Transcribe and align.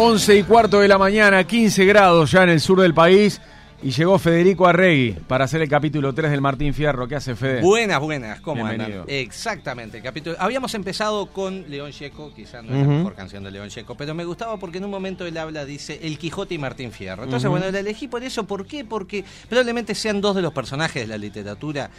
11 0.00 0.36
y 0.38 0.42
cuarto 0.44 0.78
de 0.78 0.86
la 0.86 0.96
mañana, 0.96 1.42
15 1.42 1.84
grados 1.84 2.30
ya 2.30 2.44
en 2.44 2.50
el 2.50 2.60
sur 2.60 2.80
del 2.80 2.94
país. 2.94 3.40
Y 3.82 3.90
llegó 3.90 4.16
Federico 4.18 4.66
Arregui 4.68 5.12
para 5.26 5.44
hacer 5.44 5.60
el 5.60 5.68
capítulo 5.68 6.12
3 6.12 6.30
del 6.30 6.40
Martín 6.40 6.72
Fierro. 6.72 7.08
¿Qué 7.08 7.16
hace 7.16 7.34
Fede? 7.34 7.62
Buenas, 7.62 7.98
buenas, 8.00 8.40
¿cómo 8.40 8.64
Bienvenido. 8.64 9.00
andan? 9.02 9.16
Exactamente, 9.16 9.96
el 9.96 10.02
capítulo. 10.04 10.36
Habíamos 10.38 10.72
empezado 10.74 11.26
con 11.26 11.68
León 11.68 11.90
Checo, 11.90 12.32
quizás 12.32 12.62
no 12.62 12.74
es 12.76 12.86
la 12.86 12.92
mejor 12.92 13.14
canción 13.16 13.42
de 13.42 13.50
León 13.50 13.70
Checo, 13.70 13.96
pero 13.96 14.14
me 14.14 14.24
gustaba 14.24 14.56
porque 14.56 14.78
en 14.78 14.84
un 14.84 14.90
momento 14.92 15.26
él 15.26 15.36
habla, 15.36 15.64
dice 15.64 15.98
El 16.02 16.16
Quijote 16.16 16.54
y 16.54 16.58
Martín 16.58 16.92
Fierro. 16.92 17.24
Entonces, 17.24 17.50
bueno, 17.50 17.68
la 17.68 17.80
elegí 17.80 18.06
por 18.06 18.22
eso. 18.22 18.44
¿Por 18.44 18.66
qué? 18.66 18.84
Porque 18.84 19.24
probablemente 19.48 19.96
sean 19.96 20.20
dos 20.20 20.36
de 20.36 20.42
los 20.42 20.52
personajes 20.52 21.02
de 21.02 21.08
la 21.08 21.18
literatura. 21.18 21.90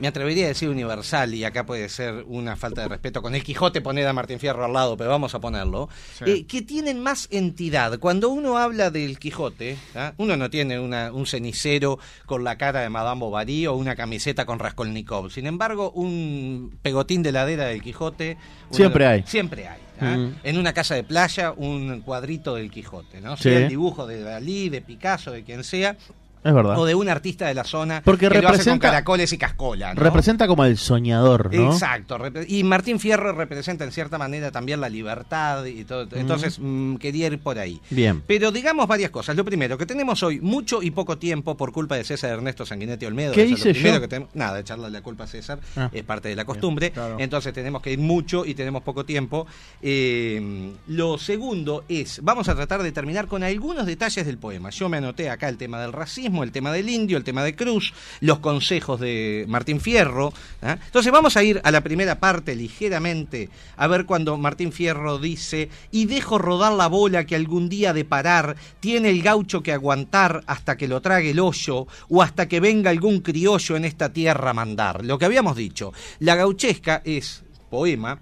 Me 0.00 0.08
atrevería 0.08 0.46
a 0.46 0.48
decir 0.48 0.68
universal, 0.68 1.32
y 1.34 1.44
acá 1.44 1.64
puede 1.64 1.88
ser 1.88 2.24
una 2.26 2.56
falta 2.56 2.82
de 2.82 2.88
respeto 2.88 3.22
con 3.22 3.34
el 3.34 3.44
Quijote 3.44 3.80
poner 3.80 4.06
a 4.08 4.12
Martín 4.12 4.40
Fierro 4.40 4.64
al 4.64 4.72
lado, 4.72 4.96
pero 4.96 5.10
vamos 5.10 5.34
a 5.36 5.40
ponerlo. 5.40 5.88
Sí. 6.18 6.24
eh, 6.26 6.46
que 6.46 6.62
tienen 6.62 7.00
más 7.00 7.28
entidad. 7.30 7.98
Cuando 8.00 8.28
uno 8.30 8.58
habla 8.58 8.90
del 8.90 9.18
Quijote, 9.20 9.76
¿ah? 9.94 10.12
uno 10.18 10.36
no 10.36 10.50
tiene 10.50 10.80
una- 10.80 11.12
un 11.12 11.26
cenicero 11.26 12.00
con 12.26 12.42
la 12.42 12.58
cara 12.58 12.80
de 12.80 12.88
Madame 12.88 13.20
Bovary 13.20 13.68
o 13.68 13.74
una 13.74 13.94
camiseta 13.94 14.44
con 14.44 14.58
Raskolnikov. 14.58 15.30
Sin 15.30 15.46
embargo, 15.46 15.92
un 15.92 16.76
pegotín 16.82 17.22
de 17.22 17.30
ladera 17.32 17.66
del 17.66 17.80
Quijote. 17.80 18.36
Siempre 18.72 19.04
lo- 19.04 19.10
hay. 19.12 19.22
Siempre 19.26 19.68
hay. 19.68 19.80
¿ah? 20.00 20.16
Mm. 20.16 20.34
En 20.42 20.58
una 20.58 20.72
casa 20.72 20.96
de 20.96 21.04
playa, 21.04 21.52
un 21.52 22.00
cuadrito 22.00 22.56
del 22.56 22.68
Quijote. 22.70 23.20
¿no? 23.20 23.36
Sí. 23.36 23.44
Sea 23.44 23.58
el 23.60 23.68
dibujo 23.68 24.08
de 24.08 24.20
Dalí, 24.22 24.70
de 24.70 24.80
Picasso, 24.80 25.30
de 25.30 25.44
quien 25.44 25.62
sea, 25.62 25.96
Es 26.44 26.52
verdad. 26.54 26.78
o 26.78 26.84
de 26.84 26.94
un 26.94 27.08
artista 27.08 27.46
de 27.46 27.54
la 27.54 27.64
zona 27.64 28.02
Porque 28.04 28.28
que 28.28 28.40
lo 28.40 28.48
hace 28.50 28.58
con 28.58 28.78
representa- 28.78 28.80
caracoles 28.80 29.32
y 29.32 29.38
cascola. 29.38 29.94
¿no? 29.94 30.00
Representa 30.00 30.46
como 30.46 30.64
el 30.64 30.76
soñador, 30.78 31.52
¿no? 31.54 31.72
Exacto. 31.72 32.18
Y 32.46 32.62
Martín 32.64 33.00
Fierro 33.00 33.32
representa 33.32 33.84
en 33.84 33.92
cierta 33.92 34.18
manera 34.18 34.50
también 34.50 34.80
la 34.80 34.88
libertad 34.88 35.64
y 35.64 35.84
todo. 35.84 36.06
Entonces 36.12 36.58
mm, 36.60 36.96
quería 36.96 37.26
ir 37.28 37.38
por 37.38 37.58
ahí. 37.58 37.80
Bien. 37.90 38.22
Pero 38.26 38.52
digamos 38.52 38.86
varias 38.86 39.10
cosas. 39.10 39.36
Lo 39.36 39.44
primero, 39.44 39.78
que 39.78 39.86
tenemos 39.86 40.22
hoy 40.22 40.40
mucho 40.40 40.82
y 40.82 40.90
poco 40.90 41.18
tiempo 41.18 41.56
por 41.56 41.72
culpa 41.72 41.96
de 41.96 42.04
César 42.04 42.30
Ernesto 42.32 42.66
Sanguinetti 42.66 43.06
Olmedo. 43.06 43.32
¿Qué 43.32 43.44
es 43.44 43.50
lo 43.50 43.56
hice 43.56 43.72
primero 43.72 43.94
yo? 43.96 44.00
que 44.02 44.08
tenemos- 44.08 44.34
Nada, 44.34 44.60
echarle 44.60 44.90
la 44.90 45.00
culpa 45.00 45.24
a 45.24 45.26
César 45.26 45.58
Ah. 45.76 45.88
es 45.92 46.02
parte 46.04 46.28
de 46.28 46.36
la 46.36 46.44
costumbre. 46.44 46.90
claro. 46.90 47.16
Entonces 47.18 47.52
tenemos 47.52 47.80
que 47.82 47.92
ir 47.92 47.98
mucho 47.98 48.44
y 48.44 48.54
tenemos 48.54 48.82
poco 48.82 49.04
tiempo. 49.04 49.46
Eh, 49.82 50.72
lo 50.88 51.18
segundo 51.18 51.84
es, 51.88 52.20
vamos 52.22 52.48
a 52.48 52.54
tratar 52.54 52.82
de 52.82 52.90
terminar 52.90 53.28
con 53.28 53.42
algunos 53.44 53.86
detalles 53.86 54.26
del 54.26 54.38
poema. 54.38 54.70
Yo 54.70 54.88
me 54.88 54.96
anoté 54.96 55.30
acá 55.30 55.48
el 55.48 55.56
tema 55.56 55.80
del 55.80 55.92
racismo, 55.92 56.33
el 56.42 56.52
tema 56.52 56.72
del 56.72 56.88
indio, 56.88 57.16
el 57.16 57.24
tema 57.24 57.44
de 57.44 57.54
Cruz, 57.54 57.92
los 58.20 58.40
consejos 58.40 59.00
de 59.00 59.44
Martín 59.48 59.80
Fierro. 59.80 60.32
¿ah? 60.62 60.78
Entonces 60.84 61.12
vamos 61.12 61.36
a 61.36 61.42
ir 61.42 61.60
a 61.62 61.70
la 61.70 61.82
primera 61.82 62.18
parte 62.18 62.54
ligeramente, 62.54 63.50
a 63.76 63.86
ver 63.86 64.06
cuando 64.06 64.36
Martín 64.36 64.72
Fierro 64.72 65.18
dice, 65.18 65.68
y 65.90 66.06
dejo 66.06 66.38
rodar 66.38 66.72
la 66.72 66.88
bola 66.88 67.26
que 67.26 67.36
algún 67.36 67.68
día 67.68 67.92
de 67.92 68.04
parar 68.04 68.56
tiene 68.80 69.10
el 69.10 69.22
gaucho 69.22 69.62
que 69.62 69.72
aguantar 69.72 70.42
hasta 70.46 70.76
que 70.76 70.88
lo 70.88 71.00
trague 71.00 71.30
el 71.30 71.40
hoyo 71.40 71.86
o 72.08 72.22
hasta 72.22 72.48
que 72.48 72.60
venga 72.60 72.90
algún 72.90 73.20
criollo 73.20 73.76
en 73.76 73.84
esta 73.84 74.12
tierra 74.12 74.50
a 74.50 74.54
mandar. 74.54 75.04
Lo 75.04 75.18
que 75.18 75.26
habíamos 75.26 75.56
dicho, 75.56 75.92
la 76.18 76.34
gauchesca 76.34 77.02
es 77.04 77.44
poema 77.70 78.20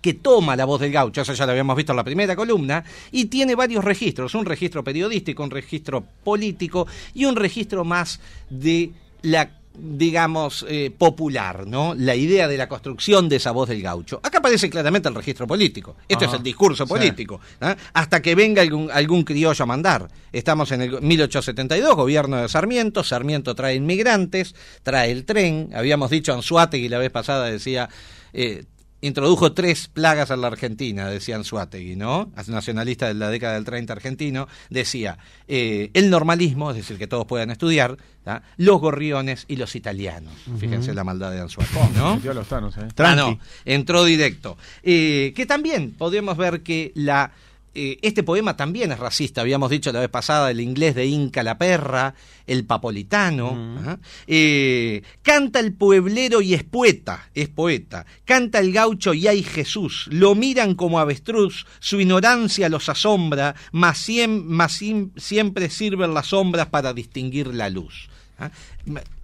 que 0.00 0.14
toma 0.14 0.56
la 0.56 0.64
voz 0.64 0.80
del 0.80 0.92
gaucho, 0.92 1.20
eso 1.22 1.34
ya 1.34 1.44
lo 1.46 1.52
habíamos 1.52 1.76
visto 1.76 1.92
en 1.92 1.96
la 1.96 2.04
primera 2.04 2.34
columna, 2.36 2.82
y 3.12 3.26
tiene 3.26 3.54
varios 3.54 3.84
registros, 3.84 4.34
un 4.34 4.46
registro 4.46 4.82
periodístico, 4.84 5.42
un 5.42 5.50
registro 5.50 6.04
político 6.24 6.86
y 7.14 7.24
un 7.26 7.36
registro 7.36 7.84
más 7.84 8.20
de 8.48 8.92
la 9.22 9.50
digamos, 9.72 10.66
eh, 10.68 10.90
popular, 10.96 11.64
¿no? 11.66 11.94
La 11.94 12.14
idea 12.16 12.48
de 12.48 12.56
la 12.58 12.68
construcción 12.68 13.28
de 13.28 13.36
esa 13.36 13.52
voz 13.52 13.68
del 13.68 13.80
gaucho. 13.80 14.20
Acá 14.22 14.38
aparece 14.38 14.68
claramente 14.68 15.08
el 15.08 15.14
registro 15.14 15.46
político. 15.46 15.96
Esto 16.08 16.24
Ajá. 16.24 16.34
es 16.34 16.38
el 16.38 16.42
discurso 16.44 16.84
Sí. 16.84 16.88
político. 16.88 17.40
¿ah? 17.60 17.76
Hasta 17.94 18.20
que 18.20 18.34
venga 18.34 18.62
algún, 18.62 18.90
algún 18.90 19.22
criollo 19.22 19.62
a 19.62 19.66
mandar. 19.66 20.08
Estamos 20.32 20.72
en 20.72 20.82
el 20.82 21.00
1872, 21.00 21.94
gobierno 21.94 22.36
de 22.42 22.48
Sarmiento. 22.48 23.04
Sarmiento 23.04 23.54
trae 23.54 23.76
inmigrantes, 23.76 24.54
trae 24.82 25.12
el 25.12 25.24
tren. 25.24 25.70
Habíamos 25.72 26.10
dicho 26.10 26.34
Anzuategui 26.34 26.88
la 26.88 26.98
vez 26.98 27.10
pasada, 27.10 27.46
decía... 27.46 27.88
eh, 28.32 28.64
Introdujo 29.02 29.52
tres 29.52 29.88
plagas 29.88 30.30
a 30.30 30.36
la 30.36 30.48
Argentina, 30.48 31.08
decía 31.08 31.36
Anzuategui, 31.36 31.96
¿no? 31.96 32.30
Nacionalista 32.48 33.08
de 33.08 33.14
la 33.14 33.30
década 33.30 33.54
del 33.54 33.64
30 33.64 33.92
argentino, 33.92 34.48
decía 34.68 35.18
eh, 35.48 35.90
el 35.94 36.10
normalismo, 36.10 36.70
es 36.70 36.76
decir, 36.76 36.98
que 36.98 37.06
todos 37.06 37.26
puedan 37.26 37.50
estudiar, 37.50 37.96
¿tá? 38.24 38.42
los 38.56 38.80
gorriones 38.80 39.44
y 39.48 39.56
los 39.56 39.74
italianos. 39.74 40.34
Fíjense 40.58 40.92
la 40.92 41.04
maldad 41.04 41.30
de 41.32 41.40
Anzuategui, 41.40 41.96
¿no? 41.96 42.20
Los 42.34 42.48
tanos, 42.48 42.76
¿eh? 42.76 42.88
Ah, 42.98 43.14
no, 43.14 43.38
entró 43.64 44.04
directo. 44.04 44.56
Eh, 44.82 45.32
que 45.34 45.46
también 45.46 45.92
podemos 45.92 46.36
ver 46.36 46.62
que 46.62 46.92
la 46.94 47.32
eh, 47.74 47.98
este 48.02 48.22
poema 48.22 48.56
también 48.56 48.90
es 48.92 48.98
racista. 48.98 49.40
Habíamos 49.42 49.70
dicho 49.70 49.92
la 49.92 50.00
vez 50.00 50.08
pasada 50.08 50.50
el 50.50 50.60
inglés 50.60 50.94
de 50.94 51.06
Inca 51.06 51.42
la 51.42 51.56
perra, 51.58 52.14
el 52.46 52.64
papolitano. 52.64 53.76
ajá. 53.80 53.98
Eh, 54.26 55.02
canta 55.22 55.60
el 55.60 55.72
pueblero 55.74 56.40
y 56.42 56.54
es 56.54 56.64
poeta, 56.64 57.28
es 57.34 57.48
poeta. 57.48 58.06
Canta 58.24 58.58
el 58.58 58.72
gaucho 58.72 59.14
y 59.14 59.28
hay 59.28 59.42
Jesús. 59.42 60.08
Lo 60.10 60.34
miran 60.34 60.74
como 60.74 60.98
avestruz, 60.98 61.66
su 61.78 62.00
ignorancia 62.00 62.68
los 62.68 62.88
asombra, 62.88 63.54
mas, 63.72 64.08
siem- 64.08 64.42
mas 64.44 64.80
siempre 65.16 65.70
sirven 65.70 66.12
las 66.14 66.26
sombras 66.28 66.66
para 66.68 66.92
distinguir 66.92 67.48
la 67.54 67.68
luz. 67.70 68.08
¿ah? 68.38 68.50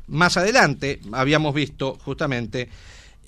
Más 0.09 0.37
adelante 0.37 1.01
habíamos 1.11 1.53
visto 1.53 1.99
justamente 2.05 2.69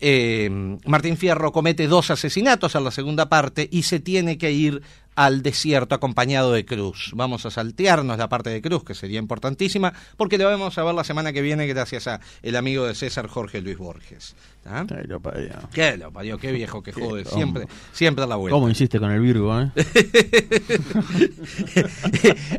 eh, 0.00 0.48
Martín 0.86 1.16
Fierro 1.16 1.50
comete 1.50 1.88
dos 1.88 2.12
asesinatos 2.12 2.76
en 2.76 2.84
la 2.84 2.92
segunda 2.92 3.28
parte 3.28 3.68
y 3.72 3.82
se 3.82 3.98
tiene 3.98 4.38
que 4.38 4.52
ir 4.52 4.80
al 5.18 5.42
desierto 5.42 5.96
acompañado 5.96 6.52
de 6.52 6.64
Cruz. 6.64 7.10
Vamos 7.14 7.44
a 7.44 7.50
saltearnos 7.50 8.18
la 8.18 8.28
parte 8.28 8.50
de 8.50 8.62
Cruz, 8.62 8.84
que 8.84 8.94
sería 8.94 9.18
importantísima, 9.18 9.92
porque 10.16 10.38
lo 10.38 10.44
vamos 10.44 10.78
a 10.78 10.84
ver 10.84 10.94
la 10.94 11.02
semana 11.02 11.32
que 11.32 11.42
viene 11.42 11.66
gracias 11.66 12.06
a 12.06 12.20
el 12.42 12.54
amigo 12.54 12.86
de 12.86 12.94
César 12.94 13.26
Jorge 13.26 13.60
Luis 13.60 13.78
Borges. 13.78 14.36
¿Ah? 14.64 14.86
Ay, 14.90 15.06
lo 15.08 15.18
parió. 15.20 15.50
Qué 15.72 15.96
lo 15.96 16.12
parió, 16.12 16.38
qué 16.38 16.52
viejo 16.52 16.82
que 16.82 16.92
jode, 16.92 17.24
Qué 17.24 17.30
siempre, 17.30 17.66
siempre 17.92 18.24
a 18.24 18.26
la 18.28 18.36
vuelta. 18.36 18.54
¿Cómo 18.54 18.68
insiste 18.68 19.00
con 19.00 19.10
el 19.10 19.20
Virgo, 19.20 19.58
eh? 19.60 19.70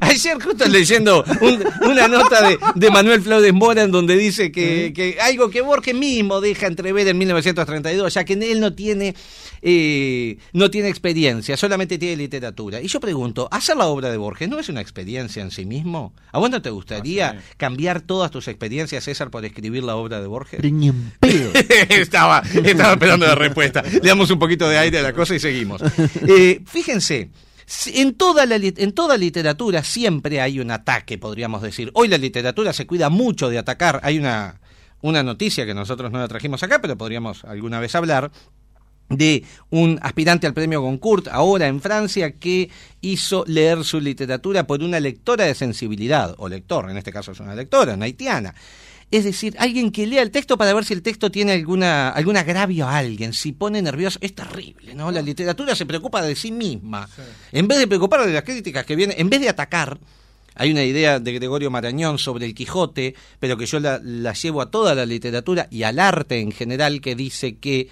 Ayer 0.02 0.42
justo 0.42 0.66
leyendo 0.68 1.24
un- 1.42 1.64
una 1.90 2.08
nota 2.08 2.48
de, 2.50 2.58
de 2.75 2.90
Manuel 2.92 3.22
Flores 3.22 3.53
Mora 3.53 3.84
en 3.84 3.92
donde 3.92 4.18
dice 4.18 4.52
que, 4.52 4.92
que 4.94 5.18
algo 5.22 5.50
que 5.50 5.62
Borges 5.62 5.96
mismo 5.96 6.42
deja 6.42 6.68
entrever 6.68 7.08
en 7.08 7.18
1932, 7.18 8.14
ya 8.14 8.24
que 8.24 8.34
él 8.34 8.59
no 8.59 8.74
tiene 8.74 9.16
eh, 9.62 10.38
no 10.53 10.69
tiene 10.72 10.90
experiencia, 10.90 11.58
solamente 11.58 11.98
tiene 11.98 12.16
literatura. 12.18 12.49
Y 12.82 12.88
yo 12.88 13.00
pregunto, 13.00 13.48
¿hacer 13.52 13.78
la 13.78 13.86
obra 13.88 14.10
de 14.10 14.18
Borges 14.18 14.48
no 14.50 14.60
es 14.60 14.70
una 14.70 14.82
experiencia 14.82 15.42
en 15.42 15.52
sí 15.52 15.66
mismo? 15.66 16.14
¿A 16.32 16.40
vos 16.40 16.50
no 16.50 16.62
te 16.62 16.70
gustaría 16.70 17.30
Ah, 17.30 17.34
sí. 17.40 17.54
cambiar 17.58 18.02
todas 18.02 18.32
tus 18.32 18.48
experiencias, 18.48 19.04
César, 19.04 19.30
por 19.30 19.44
escribir 19.46 19.84
la 19.84 19.96
obra 19.96 20.20
de 20.22 20.28
Borges? 20.28 20.60
Pero 20.62 20.76
ni 20.76 20.88
en 20.90 21.12
pedo. 21.20 21.52
estaba, 21.90 22.42
estaba 22.64 22.94
esperando 22.94 23.26
la 23.26 23.36
respuesta. 23.36 23.82
Le 23.84 24.00
damos 24.08 24.30
un 24.32 24.40
poquito 24.40 24.68
de 24.70 24.78
aire 24.78 25.00
a 25.00 25.02
la 25.04 25.14
cosa 25.14 25.36
y 25.36 25.40
seguimos. 25.40 25.82
Eh, 26.28 26.62
fíjense. 26.66 27.30
En 27.94 28.16
toda, 28.16 28.48
la, 28.48 28.56
en 28.56 28.94
toda 28.94 29.16
literatura 29.16 29.84
siempre 29.84 30.42
hay 30.42 30.60
un 30.60 30.72
ataque, 30.72 31.18
podríamos 31.20 31.62
decir. 31.62 31.92
Hoy 31.94 32.08
la 32.08 32.18
literatura 32.18 32.74
se 32.74 32.88
cuida 32.88 33.10
mucho 33.10 33.48
de 33.50 33.60
atacar. 33.60 34.00
Hay 34.04 34.18
una, 34.18 34.60
una 35.02 35.22
noticia 35.22 35.68
que 35.68 35.76
nosotros 35.76 36.12
no 36.12 36.18
la 36.18 36.28
trajimos 36.28 36.64
acá, 36.64 36.81
pero 36.81 36.98
podríamos 36.98 37.44
alguna 37.46 37.80
vez 37.80 37.94
hablar 37.94 38.31
de 39.09 39.44
un 39.70 40.00
aspirante 40.02 40.47
al 40.47 40.53
premio 40.53 40.81
Goncourt 40.81 41.28
ahora 41.30 41.68
en 41.68 41.81
Francia 41.81 42.31
que 42.31 42.70
hizo 43.02 43.44
leer 43.47 43.84
su 43.84 44.00
literatura 44.00 44.68
por 44.68 44.81
una 44.84 45.00
lectora 45.00 45.46
de 45.46 45.56
sensibilidad, 45.56 46.36
o 46.38 46.47
lector, 46.47 46.90
en 46.90 46.97
este 46.97 47.12
caso 47.12 47.31
es 47.31 47.40
una 47.40 47.56
lectora, 47.56 47.96
una 47.96 48.06
haitiana. 48.06 48.53
Es 49.12 49.24
decir, 49.24 49.56
alguien 49.58 49.92
que 49.92 50.06
lea 50.06 50.22
el 50.22 50.30
texto 50.30 50.56
para 50.56 50.72
ver 50.72 50.86
si 50.86 50.94
el 50.94 51.02
texto 51.02 51.31
tiene 51.31 51.53
alguna, 51.53 52.09
algún 52.09 52.38
agravio 52.38 52.88
a 52.88 52.98
alguien, 52.98 53.34
si 53.34 53.53
pone 53.53 53.81
nervioso. 53.81 54.19
Es 54.22 54.36
terrible, 54.36 54.94
¿no? 54.94 55.09
La 55.12 55.24
literatura 55.24 55.75
se 55.75 55.88
preocupa 55.88 56.22
de 56.22 56.36
sí 56.36 56.52
misma. 56.52 57.09
En 57.52 57.68
vez 57.68 57.80
de 57.80 57.88
preocupar 57.88 58.24
de 58.28 58.33
las 58.33 58.44
críticas 58.44 58.86
que 58.86 58.95
vienen, 58.95 59.19
en 59.19 59.28
vez 59.28 59.42
de 59.42 59.50
atacar, 59.50 59.98
hay 60.54 60.69
una 60.69 60.83
idea 60.83 61.19
de 61.19 61.33
Gregorio 61.33 61.72
Marañón 61.72 62.19
sobre 62.19 62.45
el 62.45 62.54
Quijote, 62.54 63.16
pero 63.39 63.57
que 63.57 63.66
yo 63.66 63.80
la, 63.80 64.00
la 64.04 64.33
llevo 64.33 64.62
a 64.62 64.69
toda 64.69 64.94
la 64.94 65.07
literatura 65.07 65.68
y 65.72 65.83
al 65.83 65.98
arte 65.98 66.39
en 66.39 66.51
general, 66.51 67.01
que 67.01 67.16
dice 67.16 67.57
que 67.57 67.89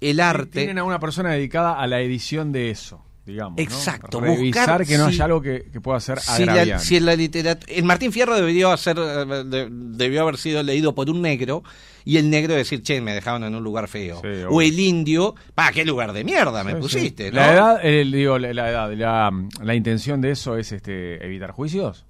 el 0.00 0.20
arte... 0.20 0.50
Tienen 0.60 0.78
a 0.78 0.84
una 0.84 0.98
persona 1.00 1.30
dedicada 1.30 1.80
a 1.80 1.86
la 1.86 2.00
edición 2.00 2.52
de 2.52 2.70
eso, 2.70 3.04
digamos. 3.24 3.56
¿no? 3.56 3.62
Exacto, 3.62 4.20
Revisar 4.20 4.80
buscar 4.80 4.86
que 4.86 4.98
no 4.98 5.08
si- 5.08 5.14
haya 5.14 5.24
algo 5.24 5.40
que, 5.40 5.64
que 5.72 5.80
pueda 5.80 5.98
ser 6.00 6.20
si 6.20 6.44
la, 6.44 6.78
si 6.78 6.96
en 6.96 7.06
la 7.06 7.16
literatura 7.16 7.72
el 7.74 7.84
Martín 7.84 8.12
Fierro 8.12 8.36
debió 8.36 8.70
hacer 8.72 8.96
eh, 8.98 9.44
de- 9.46 9.68
debió 9.70 10.22
haber 10.22 10.36
sido 10.36 10.62
leído 10.62 10.94
por 10.94 11.08
un 11.10 11.22
negro 11.22 11.62
y 12.04 12.18
el 12.18 12.30
negro 12.30 12.54
decir 12.54 12.82
che 12.82 13.00
me 13.00 13.12
dejaron 13.14 13.42
en 13.44 13.54
un 13.54 13.64
lugar 13.64 13.88
feo 13.88 14.20
Sí, 14.22 14.28
o 14.48 14.62
el 14.62 14.78
indio 14.78 15.34
pa 15.56 15.72
qué 15.72 15.84
lugar 15.84 16.12
de 16.12 16.22
mierda 16.22 16.62
me 16.62 16.72
Sí, 16.72 16.76
sí. 16.76 16.82
pusiste 16.82 17.30
¿no? 17.30 17.36
La 17.40 17.52
edad, 17.52 17.80
eh, 17.82 18.04
digo, 18.04 18.38
la, 18.38 18.52
la 18.52 18.70
edad, 18.70 18.92
la, 18.92 19.32
la 19.62 19.74
intención 19.74 20.20
de 20.20 20.30
eso 20.30 20.56
es 20.56 20.70
este 20.72 21.24
evitar 21.24 21.50
juicios. 21.50 22.04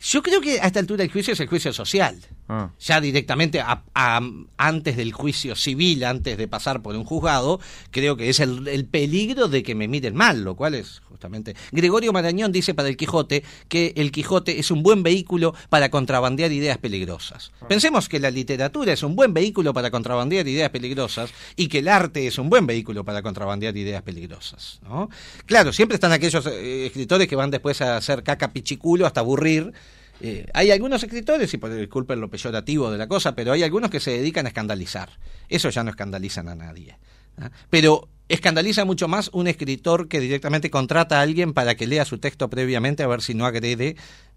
yo 0.00 0.22
creo 0.22 0.40
que 0.40 0.60
a 0.60 0.66
esta 0.66 0.80
altura 0.80 1.02
el 1.04 1.10
juicio 1.12 1.34
es 1.34 1.40
el 1.40 1.48
juicio 1.48 1.72
social 1.74 2.16
Ah. 2.48 2.70
Ya 2.78 3.00
directamente 3.00 3.60
a- 3.60 3.82
a- 3.94 4.20
antes 4.58 4.96
del 4.96 5.12
juicio 5.12 5.56
civil, 5.56 6.04
antes 6.04 6.36
de 6.36 6.46
pasar 6.46 6.82
por 6.82 6.94
un 6.94 7.04
juzgado, 7.04 7.58
creo 7.90 8.16
que 8.16 8.28
es 8.28 8.38
el, 8.40 8.68
el 8.68 8.84
peligro 8.84 9.48
de 9.48 9.62
que 9.62 9.74
me 9.74 9.88
miren 9.88 10.14
mal, 10.14 10.42
lo 10.44 10.54
cual 10.54 10.74
es 10.74 11.00
justamente... 11.08 11.54
Gregorio 11.72 12.12
Marañón 12.12 12.52
dice 12.52 12.74
para 12.74 12.88
el 12.88 12.96
Quijote 12.98 13.44
que 13.68 13.94
el 13.96 14.12
Quijote 14.12 14.58
es 14.58 14.70
un 14.70 14.82
buen 14.82 15.02
vehículo 15.02 15.54
para 15.70 15.88
contrabandear 15.90 16.52
ideas 16.52 16.76
peligrosas. 16.76 17.50
Pensemos 17.66 18.08
que 18.10 18.20
la 18.20 18.30
literatura 18.30 18.92
es 18.92 19.02
un 19.02 19.16
buen 19.16 19.32
vehículo 19.32 19.72
para 19.72 19.90
contrabandear 19.90 20.46
ideas 20.46 20.68
peligrosas 20.70 21.30
y 21.56 21.68
que 21.68 21.78
el 21.78 21.88
arte 21.88 22.26
es 22.26 22.38
un 22.38 22.50
buen 22.50 22.66
vehículo 22.66 23.04
para 23.04 23.22
contrabandear 23.22 23.74
ideas 23.76 24.02
peligrosas. 24.02 24.80
¿no? 24.82 25.08
Claro, 25.46 25.72
siempre 25.72 25.94
están 25.94 26.12
aquellos 26.12 26.44
eh, 26.46 26.86
escritores 26.86 27.26
que 27.26 27.36
van 27.36 27.50
después 27.50 27.80
a 27.80 27.96
hacer 27.96 28.22
caca 28.22 28.52
pichiculo 28.52 29.06
hasta 29.06 29.20
aburrir. 29.20 29.72
Eh, 30.20 30.46
hay 30.54 30.70
algunos 30.70 31.02
escritores, 31.02 31.52
y 31.52 31.58
por 31.58 31.74
disculpen 31.74 32.20
lo 32.20 32.30
peyorativo 32.30 32.90
de 32.90 32.98
la 32.98 33.08
cosa, 33.08 33.34
pero 33.34 33.52
hay 33.52 33.62
algunos 33.62 33.90
que 33.90 34.00
se 34.00 34.12
dedican 34.12 34.46
a 34.46 34.48
escandalizar. 34.48 35.10
Eso 35.48 35.70
ya 35.70 35.82
no 35.82 35.90
escandalizan 35.90 36.48
a 36.48 36.54
nadie. 36.54 36.96
¿ah? 37.38 37.50
Pero 37.70 38.08
escandaliza 38.28 38.84
mucho 38.84 39.08
más 39.08 39.28
un 39.32 39.48
escritor 39.48 40.08
que 40.08 40.20
directamente 40.20 40.70
contrata 40.70 41.18
a 41.18 41.22
alguien 41.22 41.52
para 41.52 41.74
que 41.74 41.86
lea 41.86 42.04
su 42.04 42.18
texto 42.18 42.48
previamente 42.48 43.02
a 43.02 43.06
ver 43.06 43.20
si 43.22 43.34
no 43.34 43.44
agrede 43.44 43.96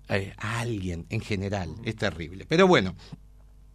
eh, 0.10 0.34
a 0.38 0.60
alguien 0.60 1.06
en 1.10 1.22
general. 1.22 1.70
Es 1.86 1.96
terrible. 1.96 2.46
Pero 2.50 2.68
bueno, 2.68 2.96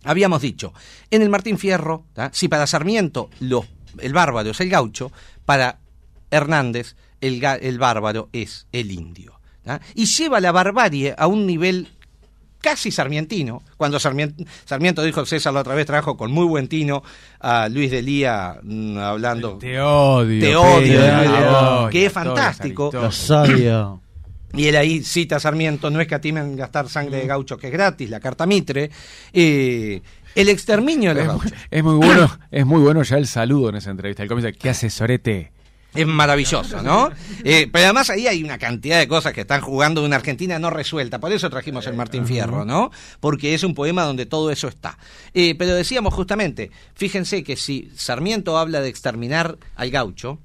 habíamos 0.05 0.43
dicho, 0.43 0.75
en 1.11 1.23
el 1.23 1.29
Martín 1.31 1.57
Fierro, 1.57 2.05
¿tá? 2.15 2.31
si 2.35 2.49
para 2.49 2.67
Sarmiento 2.67 3.31
los- 3.41 3.67
el 3.99 4.13
bárbaro 4.13 4.51
es 4.51 4.61
el 4.61 4.69
gaucho, 4.71 5.13
para 5.45 5.79
Hernández 6.31 6.97
el 7.21 7.79
bárbaro 7.79 8.29
es 8.33 8.67
el 8.73 8.91
indio. 8.91 9.41
¿Tá? 9.65 9.81
Y 9.95 10.07
lleva 10.07 10.41
la 10.41 10.53
barbarie 10.53 11.15
a 11.17 11.27
un 11.27 11.47
nivel 11.47 11.89
casi 12.61 12.91
sarmientino. 12.93 13.63
Cuando 13.77 13.99
Sarmiento, 13.99 14.45
Sarmiento 14.65 15.03
dijo 15.03 15.27
César 15.27 15.53
la 15.53 15.61
otra 15.61 15.75
vez, 15.75 15.85
trajo 15.85 16.17
con 16.17 16.31
muy 16.31 16.47
buen 16.47 16.69
tino 16.69 17.03
a 17.41 17.69
Luis 17.69 17.91
de 17.91 18.03
Lía 18.03 18.57
mm, 18.63 18.99
hablando. 18.99 19.59
Te 19.59 19.81
odio. 19.81 20.41
Te 20.41 20.55
odio, 20.57 20.79
Pedro, 20.79 20.79
Luis 20.79 20.89
de 20.91 20.97
te 20.97 21.29
Lía, 21.29 21.59
odio, 21.81 21.91
que 21.91 22.07
es 22.07 22.13
fantástico. 22.13 22.91
las 22.93 23.03
Los 23.03 23.31
odio. 23.31 24.01
Y 24.55 24.67
él 24.67 24.77
ahí 24.77 25.03
cita 25.03 25.37
a 25.37 25.41
Sarmiento, 25.41 25.89
no 25.89 25.99
es 25.99 26.07
que 26.07 26.15
atimen 26.15 26.57
gastar 26.57 26.87
sangre 26.91 27.17
de 27.17 27.27
gaucho 27.27 27.57
que 27.57 27.69
es 27.69 27.73
gratis, 27.73 28.11
la 28.11 28.21
carta 28.21 28.45
Mitre. 28.45 28.91
Eh, 29.33 30.03
el 30.35 30.49
exterminio 30.51 31.15
de 31.15 31.25
los 31.25 31.25
Es, 31.25 31.33
muy- 31.33 31.51
gauchos. 31.51 31.67
es 31.71 31.83
muy 31.85 31.95
bueno, 31.95 32.39
es 32.51 32.67
muy 32.67 32.81
bueno 32.83 33.03
ya 33.03 33.17
el 33.17 33.27
saludo 33.27 33.71
en 33.71 33.77
esa 33.77 33.91
entrevista. 33.91 34.23
El 34.23 34.29
comienzo, 34.29 34.55
¿qué 34.61 34.69
hace 34.69 34.91
Sorete? 34.91 35.53
Es 35.95 36.07
maravilloso, 36.07 36.83
¿no? 36.83 37.11
Eh, 37.45 37.69
pero 37.71 37.85
además 37.85 38.09
ahí 38.09 38.27
hay 38.27 38.43
una 38.43 38.59
cantidad 38.59 38.99
de 38.99 39.09
cosas 39.09 39.33
que 39.33 39.43
están 39.43 39.61
jugando 39.61 40.01
de 40.01 40.07
una 40.07 40.17
Argentina 40.17 40.59
no 40.59 40.71
resuelta. 40.71 41.21
Por 41.21 41.33
eso 41.33 41.51
trajimos 41.51 41.87
el 41.87 41.95
Martín 41.95 42.27
Fierro, 42.27 42.65
¿no? 42.65 42.91
Porque 43.21 43.55
es 43.55 43.63
un 43.63 43.75
poema 43.75 44.05
donde 44.05 44.25
todo 44.27 44.51
eso 44.51 44.69
está. 44.69 44.99
Eh, 45.35 45.55
pero 45.59 45.75
decíamos 45.75 46.15
justamente, 46.15 46.71
fíjense 46.95 47.45
que 47.45 47.57
si 47.57 47.91
Sarmiento 47.95 48.57
habla 48.59 48.81
de 48.81 48.89
exterminar 48.89 49.59
al 49.77 49.91
gaucho, 49.91 50.39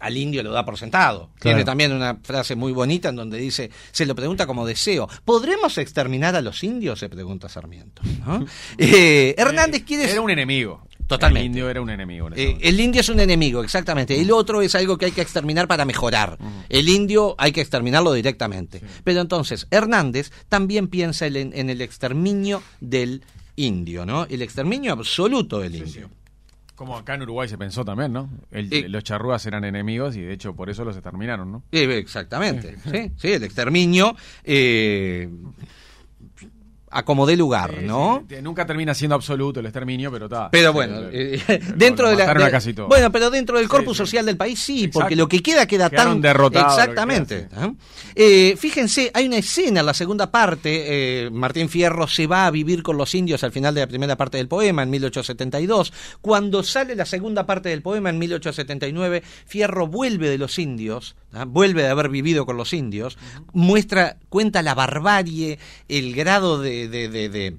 al 0.00 0.16
indio 0.16 0.42
lo 0.42 0.50
da 0.50 0.64
por 0.64 0.78
sentado. 0.78 1.30
Tiene 1.38 1.62
también 1.62 1.92
una 1.92 2.16
frase 2.22 2.56
muy 2.56 2.72
bonita 2.72 3.10
en 3.10 3.16
donde 3.16 3.38
dice, 3.38 3.70
se 3.92 4.06
lo 4.06 4.14
pregunta 4.14 4.46
como 4.46 4.66
deseo, 4.66 5.08
¿podremos 5.24 5.78
exterminar 5.78 6.34
a 6.34 6.40
los 6.40 6.64
indios? 6.64 6.98
Se 6.98 7.08
pregunta 7.08 7.48
Sarmiento. 7.48 8.02
¿no? 8.26 8.44
Eh, 8.78 9.34
Hernández 9.36 9.84
quiere... 9.84 10.10
Era 10.10 10.20
un 10.20 10.30
enemigo. 10.30 10.86
Totalmente. 11.10 11.40
El 11.40 11.46
indio 11.46 11.68
era 11.68 11.80
un 11.82 11.90
enemigo. 11.90 12.28
en 12.28 12.34
Eh, 12.38 12.58
el 12.62 12.80
indio 12.80 13.00
es 13.02 13.08
un 13.10 13.20
enemigo, 13.20 13.62
exactamente. 13.62 14.18
El 14.20 14.30
otro 14.30 14.62
es 14.62 14.74
algo 14.74 14.96
que 14.96 15.06
hay 15.06 15.12
que 15.12 15.20
exterminar 15.20 15.68
para 15.68 15.84
mejorar. 15.84 16.38
El 16.68 16.88
indio 16.88 17.34
hay 17.36 17.52
que 17.52 17.60
exterminarlo 17.60 18.12
directamente. 18.12 18.80
Pero 19.04 19.20
entonces, 19.20 19.66
Hernández 19.70 20.30
también 20.48 20.88
piensa 20.88 21.26
en, 21.26 21.36
en 21.54 21.68
el 21.68 21.80
exterminio 21.82 22.62
del 22.80 23.22
indio, 23.56 24.06
¿no? 24.06 24.24
El 24.30 24.40
exterminio 24.42 24.92
absoluto 24.92 25.58
del 25.58 25.76
indio. 25.76 26.08
Como 26.76 26.96
acá 26.96 27.12
en 27.14 27.22
Uruguay 27.22 27.46
se 27.46 27.58
pensó 27.58 27.84
también, 27.84 28.10
¿no? 28.12 28.30
El- 28.50 28.72
Eh. 28.72 28.88
los 28.88 29.04
charrúas 29.04 29.44
eran 29.44 29.64
enemigos 29.64 30.16
y 30.16 30.22
de 30.22 30.32
hecho 30.32 30.54
por 30.54 30.70
eso 30.70 30.82
los 30.82 30.96
exterminaron, 30.96 31.52
¿no? 31.52 31.62
Eh, 31.72 31.98
exactamente. 31.98 32.76
Sí, 32.90 33.12
sí, 33.18 33.32
el 33.32 33.42
exterminio 33.42 34.16
eh, 36.90 36.96
a 36.98 37.04
como 37.04 37.26
dé 37.26 37.36
lugar, 37.36 37.76
Sí, 37.80 37.86
¿no? 37.86 38.24
sí, 38.28 38.36
nunca 38.42 38.66
termina 38.66 38.94
siendo 38.94 39.14
absoluto 39.14 39.60
el 39.60 39.66
exterminio, 39.66 40.10
pero 40.10 40.26
está. 40.26 40.50
Pero 40.50 40.72
bueno, 40.72 41.02
eh, 41.12 41.40
dentro 41.76 42.08
de 42.08 42.16
la 42.16 42.34
de- 42.34 42.50
casi 42.50 42.72
bueno, 42.72 43.10
pero 43.12 43.30
dentro 43.30 43.58
del 43.58 43.68
corpus 43.68 43.96
sí. 43.96 44.02
social 44.04 44.26
del 44.26 44.36
país 44.36 44.58
sí, 44.60 44.80
Exacto. 44.84 44.98
porque 45.00 45.16
lo 45.16 45.28
que 45.28 45.40
queda 45.42 45.66
queda 45.66 45.88
Quedaron 45.90 46.20
tan 46.22 46.36
exactamente. 46.70 47.48
queda, 47.48 47.64
¿ah? 47.64 47.72
Eh, 48.14 48.56
fíjense, 48.58 49.10
hay 49.14 49.26
una 49.26 49.36
escena 49.38 49.80
en 49.80 49.86
la 49.86 49.94
segunda 49.94 50.30
parte. 50.30 51.24
eh, 51.26 51.30
Martín 51.30 51.68
Fierro 51.68 52.06
se 52.08 52.26
va 52.26 52.46
a 52.46 52.50
vivir 52.50 52.82
con 52.82 52.96
los 52.96 53.14
indios 53.14 53.44
al 53.44 53.52
final 53.52 53.74
de 53.74 53.80
la 53.82 53.86
primera 53.86 54.16
parte 54.16 54.36
del 54.38 54.48
poema 54.48 54.82
en 54.82 54.90
1872. 54.90 55.92
Cuando 56.20 56.62
sale 56.62 56.94
la 56.96 57.06
segunda 57.06 57.46
parte 57.46 57.68
del 57.68 57.82
poema 57.82 58.10
en 58.10 58.18
1879, 58.18 59.22
Fierro 59.46 59.86
vuelve 59.86 60.28
de 60.28 60.38
los 60.38 60.58
indios, 60.58 61.16
¿ah? 61.32 61.44
vuelve 61.46 61.82
de 61.82 61.88
haber 61.88 62.08
vivido 62.08 62.46
con 62.46 62.56
los 62.56 62.72
indios, 62.72 63.16
muestra, 63.52 64.16
cuenta 64.28 64.62
la 64.62 64.74
barbarie, 64.74 65.58
el 65.88 66.14
grado 66.14 66.60
de- 66.60 66.79
de- 66.88 67.08
de- 67.08 67.28
de 67.28 67.56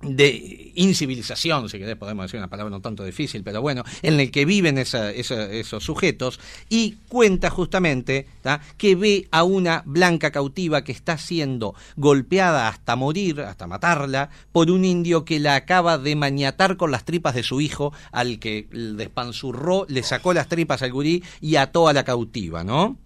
de 0.00 0.70
incivilización, 0.76 1.68
si 1.68 1.76
querés 1.76 1.96
podemos 1.96 2.24
decir 2.26 2.38
una 2.38 2.46
palabra 2.48 2.70
no 2.70 2.80
tanto 2.80 3.02
difícil, 3.02 3.42
pero 3.42 3.60
bueno, 3.60 3.82
en 4.02 4.20
el 4.20 4.30
que 4.30 4.44
viven 4.44 4.78
esa- 4.78 5.10
esa- 5.10 5.50
esos 5.50 5.82
sujetos, 5.82 6.38
y 6.68 6.92
cuenta 7.08 7.50
justamente 7.50 8.24
¿tá? 8.42 8.60
que 8.76 8.94
ve 8.94 9.26
a 9.32 9.42
una 9.42 9.82
blanca 9.86 10.30
cautiva 10.30 10.84
que 10.84 10.92
está 10.92 11.18
siendo 11.18 11.74
golpeada 11.96 12.68
hasta 12.68 12.94
morir, 12.94 13.40
hasta 13.40 13.66
matarla, 13.66 14.30
por 14.52 14.70
un 14.70 14.84
indio 14.84 15.24
que 15.24 15.40
la 15.40 15.56
acaba 15.56 15.98
de 15.98 16.14
maniatar 16.14 16.76
con 16.76 16.92
las 16.92 17.04
tripas 17.04 17.34
de 17.34 17.42
su 17.42 17.60
hijo, 17.60 17.92
al 18.12 18.38
que 18.38 18.68
despanzurró, 18.70 19.84
le 19.88 20.04
sacó 20.04 20.32
las 20.32 20.46
tripas 20.48 20.80
al 20.82 20.92
gurí 20.92 21.24
y 21.40 21.56
ató 21.56 21.88
a 21.88 21.92
la 21.92 22.04
cautiva, 22.04 22.62
¿no? 22.62 22.96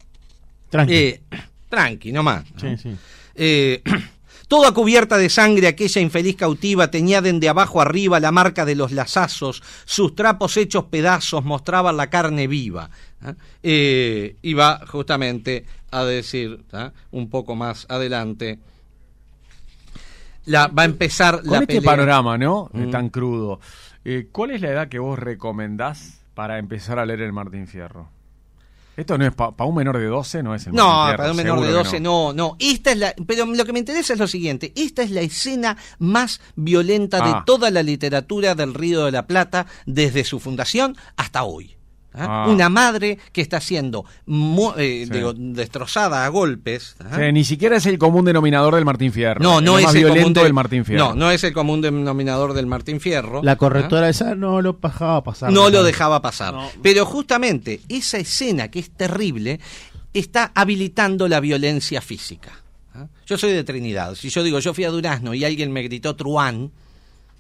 Tranqui. 0.69 0.94
Eh, 0.94 1.21
tranqui, 1.71 2.12
nomás. 2.12 2.44
¿no? 2.53 2.61
sí, 2.61 2.77
sí. 2.83 2.91
Eh, 3.35 3.83
toda 4.52 4.72
cubierta 4.72 5.16
de 5.16 5.31
sangre 5.31 5.66
aquella 5.66 6.02
infeliz 6.02 6.37
cautiva 6.37 6.90
tenía 6.90 7.22
de 7.22 7.49
abajo 7.49 7.81
arriba 7.81 8.20
la 8.20 8.32
marca 8.32 8.66
de 8.66 8.75
los 8.75 8.93
lazazos, 8.93 9.62
sus 9.87 10.14
trapos 10.14 10.58
hechos 10.58 10.84
pedazos 10.90 11.43
mostraban 11.43 11.96
la 11.96 12.10
carne 12.10 12.46
viva. 12.49 12.90
¿ah? 13.22 13.32
Eh, 13.62 14.37
y 14.43 14.52
va 14.52 14.87
justamente 14.87 15.64
a 15.90 16.04
decir, 16.04 16.64
¿ah? 16.75 16.93
un 17.12 17.31
poco 17.31 17.56
más 17.56 17.87
adelante, 17.88 18.58
la, 20.44 20.66
va 20.66 20.82
a 20.82 20.84
empezar 20.84 21.40
Con 21.40 21.50
la 21.50 21.60
este 21.60 21.76
pelea. 21.76 21.90
panorama, 21.90 22.37
¿no? 22.37 22.69
Mm. 22.75 22.90
Tan 22.90 23.08
crudo. 23.08 23.58
eh, 24.05 24.28
¿Cuál 24.31 24.50
es 24.50 24.60
la 24.60 24.69
edad 24.69 24.88
que 24.88 24.98
vos 24.98 25.19
recomendás 25.19 26.20
para 26.34 26.58
empezar 26.58 26.98
a 26.98 27.06
leer 27.06 27.22
el 27.22 27.32
Martín 27.32 27.66
Fierro? 27.66 28.10
Esto 28.97 29.17
no 29.17 29.25
es 29.27 29.33
para 29.35 29.65
un 29.65 29.75
menor 29.75 29.99
de 29.99 30.06
12, 30.06 30.43
no 30.43 30.55
es 30.55 30.67
el 30.67 30.75
No, 30.75 30.85
para 30.85 31.31
un 31.31 31.37
menor 31.37 31.61
de 31.61 31.67
seguro 31.67 31.82
que 31.82 31.84
12 31.84 32.01
no. 32.01 32.32
no, 32.34 32.56
Esta 32.58 32.93
es 32.93 32.99
la, 32.99 33.15
pero 33.27 33.46
lo 33.46 33.65
que 33.65 33.72
me 33.72 33.79
interesa 33.79 34.13
es 34.13 34.19
lo 34.19 34.27
siguiente, 34.29 34.72
esta 34.77 35.03
es 35.03 35.11
la 35.11 35.22
escena 35.22 35.77
más 35.99 36.41
violenta 36.56 37.19
de 37.25 37.31
Ah. 37.31 37.43
toda 37.46 37.70
la 37.70 37.82
literatura 37.82 38.55
del 38.55 38.75
Río 38.75 39.05
de 39.06 39.13
la 39.13 39.27
Plata 39.27 39.67
desde 39.87 40.25
su 40.25 40.41
fundación 40.41 40.96
hasta 41.17 41.44
hoy. 41.44 41.77
¿Ah? 42.14 42.44
Ah. 42.44 42.48
Una 42.48 42.69
madre 42.69 43.19
que 43.32 43.40
está 43.40 43.60
siendo 43.60 44.04
eh, 44.76 45.04
Sí. 45.06 45.12
digo, 45.12 45.32
destrozada 45.34 46.24
a 46.24 46.28
golpes. 46.28 46.96
¿ah? 47.00 47.16
Sí, 47.19 47.32
ni 47.32 47.44
siquiera 47.44 47.76
es 47.76 47.86
el 47.86 47.98
común 47.98 48.24
denominador 48.24 48.74
del 48.74 48.84
Martín 48.84 49.12
Fierro. 49.12 49.40
No, 49.42 49.60
no 49.60 49.78
es 49.78 49.84
más 49.84 49.94
el 49.94 50.08
común 50.08 50.32
de- 50.32 50.42
del 50.42 50.52
Martín 50.52 50.84
Fierro. 50.84 51.08
No, 51.10 51.14
no 51.14 51.31
es 51.31 51.44
el 51.44 51.52
común 51.52 51.81
denominador 51.81 52.54
del 52.54 52.66
Martín 52.66 53.00
Fierro. 53.00 53.42
La 53.42 53.52
¿ah? 53.52 53.56
correctora 53.56 54.08
esa 54.08 54.34
no 54.34 54.60
lo 54.62 54.78
dejaba 54.82 55.22
pasar. 55.22 55.52
no 55.52 55.70
lo 55.70 55.82
dejaba 55.82 56.22
pasar. 56.22 56.54
No. 56.54 56.69
Pero 56.82 57.06
justamente 57.06 57.81
esa 57.88 58.19
escena 58.19 58.69
que 58.70 58.78
es 58.78 58.90
terrible 58.90 59.60
está 60.12 60.52
habilitando 60.54 61.28
la 61.28 61.40
violencia 61.40 62.00
física. 62.00 62.50
¿ah? 62.94 63.06
Yo 63.26 63.38
soy 63.38 63.52
de 63.52 63.64
Trinidad. 63.64 64.14
Si 64.14 64.28
yo 64.28 64.42
digo, 64.42 64.58
yo 64.58 64.74
fui 64.74 64.84
a 64.84 64.90
Durazno 64.90 65.34
y 65.34 65.44
alguien 65.44 65.72
me 65.72 65.82
gritó 65.82 66.14
Truán 66.16 66.70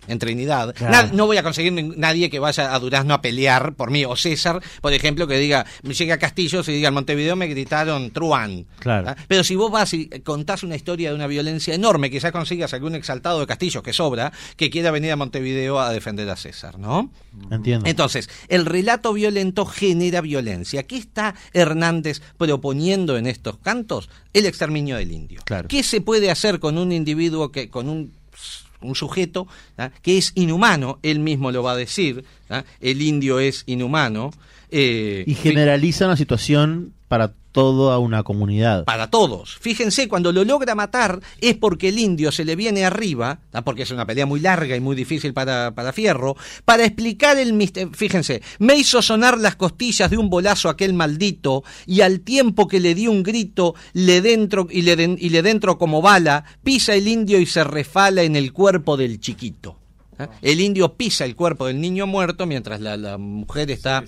en 0.08 0.18
Trinidad, 0.18 0.74
Claro. 0.74 1.10
no 1.12 1.26
voy 1.26 1.36
a 1.36 1.42
conseguir 1.42 1.72
nadie 1.96 2.28
que 2.30 2.38
vaya 2.38 2.74
a 2.74 2.78
Durazno 2.78 3.14
a 3.14 3.22
pelear 3.22 3.74
por 3.74 3.90
mí. 3.90 4.04
O 4.04 4.16
César, 4.16 4.60
por 4.80 4.92
ejemplo, 4.92 5.26
que 5.26 5.38
diga, 5.38 5.64
me 5.82 5.94
llegue 5.94 6.12
a 6.12 6.18
Castillos 6.18 6.68
y 6.68 6.72
diga, 6.72 6.88
en 6.88 6.94
Montevideo 6.94 7.36
me 7.36 7.46
gritaron 7.46 8.10
Truán. 8.10 8.66
Claro. 8.80 9.10
¿ah? 9.10 9.16
Pero 9.28 9.44
si 9.44 9.54
vos 9.54 9.70
vas 9.70 9.94
y 9.94 10.08
contás 10.24 10.62
una 10.62 10.76
historia 10.76 11.10
de 11.10 11.14
una 11.14 11.26
violencia 11.26 11.74
enorme, 11.74 12.10
quizás 12.10 12.32
consigas 12.32 12.74
algún 12.74 12.94
exaltado 12.94 13.40
de 13.40 13.46
Castillos 13.46 13.82
que 13.82 13.92
sobra, 13.92 14.32
que 14.56 14.70
quiera 14.70 14.90
venir 14.90 15.12
a 15.12 15.16
Montevideo 15.16 15.78
a 15.78 15.92
defender 15.92 16.28
a 16.30 16.36
César, 16.36 16.78
¿no? 16.78 17.12
Entiendo. 17.50 17.88
Entonces, 17.88 18.28
el 18.48 18.66
relato 18.66 19.12
violento 19.12 19.64
genera 19.66 20.20
violencia. 20.20 20.82
¿Qué 20.84 20.96
está 20.96 21.34
Hernández 21.52 22.20
proponiendo 22.36 23.16
en 23.16 23.26
estos 23.26 23.58
cantos? 23.58 24.08
El 24.32 24.46
exterminio 24.46 24.96
del 24.96 25.12
indio. 25.12 25.40
Claro. 25.44 25.68
¿Qué 25.68 25.82
se 25.82 26.00
puede 26.00 26.30
hacer 26.30 26.58
con 26.58 26.78
un 26.78 26.92
individuo 26.92 27.52
que, 27.52 27.70
con 27.70 27.88
un 27.88 28.12
un 28.84 28.94
sujeto 28.94 29.46
que 30.02 30.18
es 30.18 30.32
inhumano, 30.34 30.98
él 31.02 31.18
mismo 31.18 31.50
lo 31.50 31.62
va 31.62 31.72
a 31.72 31.76
decir, 31.76 32.24
el 32.80 33.02
indio 33.02 33.40
es 33.40 33.64
inhumano. 33.66 34.32
eh, 34.70 35.24
y 35.26 35.34
generaliza 35.34 36.06
una 36.06 36.16
situación 36.16 36.92
para 37.08 37.32
toda 37.52 37.98
una 37.98 38.22
comunidad. 38.22 38.84
para 38.84 39.08
todos. 39.10 39.56
Fíjense, 39.60 40.08
cuando 40.08 40.32
lo 40.32 40.44
logra 40.44 40.74
matar 40.74 41.20
es 41.40 41.56
porque 41.56 41.90
el 41.90 41.98
indio 41.98 42.32
se 42.32 42.44
le 42.44 42.56
viene 42.56 42.84
arriba, 42.84 43.40
porque 43.64 43.82
es 43.82 43.90
una 43.90 44.06
pelea 44.06 44.26
muy 44.26 44.40
larga 44.40 44.74
y 44.74 44.80
muy 44.80 44.96
difícil 44.96 45.32
para, 45.34 45.72
para 45.74 45.92
Fierro, 45.92 46.36
para 46.64 46.84
explicar 46.84 47.36
el 47.38 47.52
misterio. 47.52 47.92
Fíjense, 47.92 48.42
me 48.58 48.74
hizo 48.74 49.00
sonar 49.02 49.38
las 49.38 49.56
costillas 49.56 50.10
de 50.10 50.16
un 50.16 50.30
bolazo 50.30 50.68
aquel 50.68 50.94
maldito, 50.94 51.62
y 51.86 52.00
al 52.00 52.20
tiempo 52.20 52.66
que 52.66 52.80
le 52.80 52.94
di 52.94 53.06
un 53.06 53.22
grito, 53.22 53.74
le 53.92 54.20
dentro 54.22 54.66
y 54.70 54.82
le, 54.82 54.96
den- 54.96 55.18
y 55.20 55.28
le 55.28 55.42
dentro 55.42 55.78
como 55.78 56.00
bala, 56.02 56.44
pisa 56.64 56.94
el 56.94 57.06
indio 57.06 57.38
y 57.38 57.46
se 57.46 57.62
refala 57.64 58.22
en 58.22 58.34
el 58.36 58.52
cuerpo 58.52 58.96
del 58.96 59.20
chiquito. 59.20 59.78
El 60.40 60.60
indio 60.60 60.94
pisa 60.94 61.24
el 61.24 61.34
cuerpo 61.34 61.66
del 61.66 61.80
niño 61.80 62.06
muerto 62.06 62.46
mientras 62.46 62.80
la, 62.80 62.96
la 62.96 63.18
mujer 63.18 63.70
está... 63.70 64.04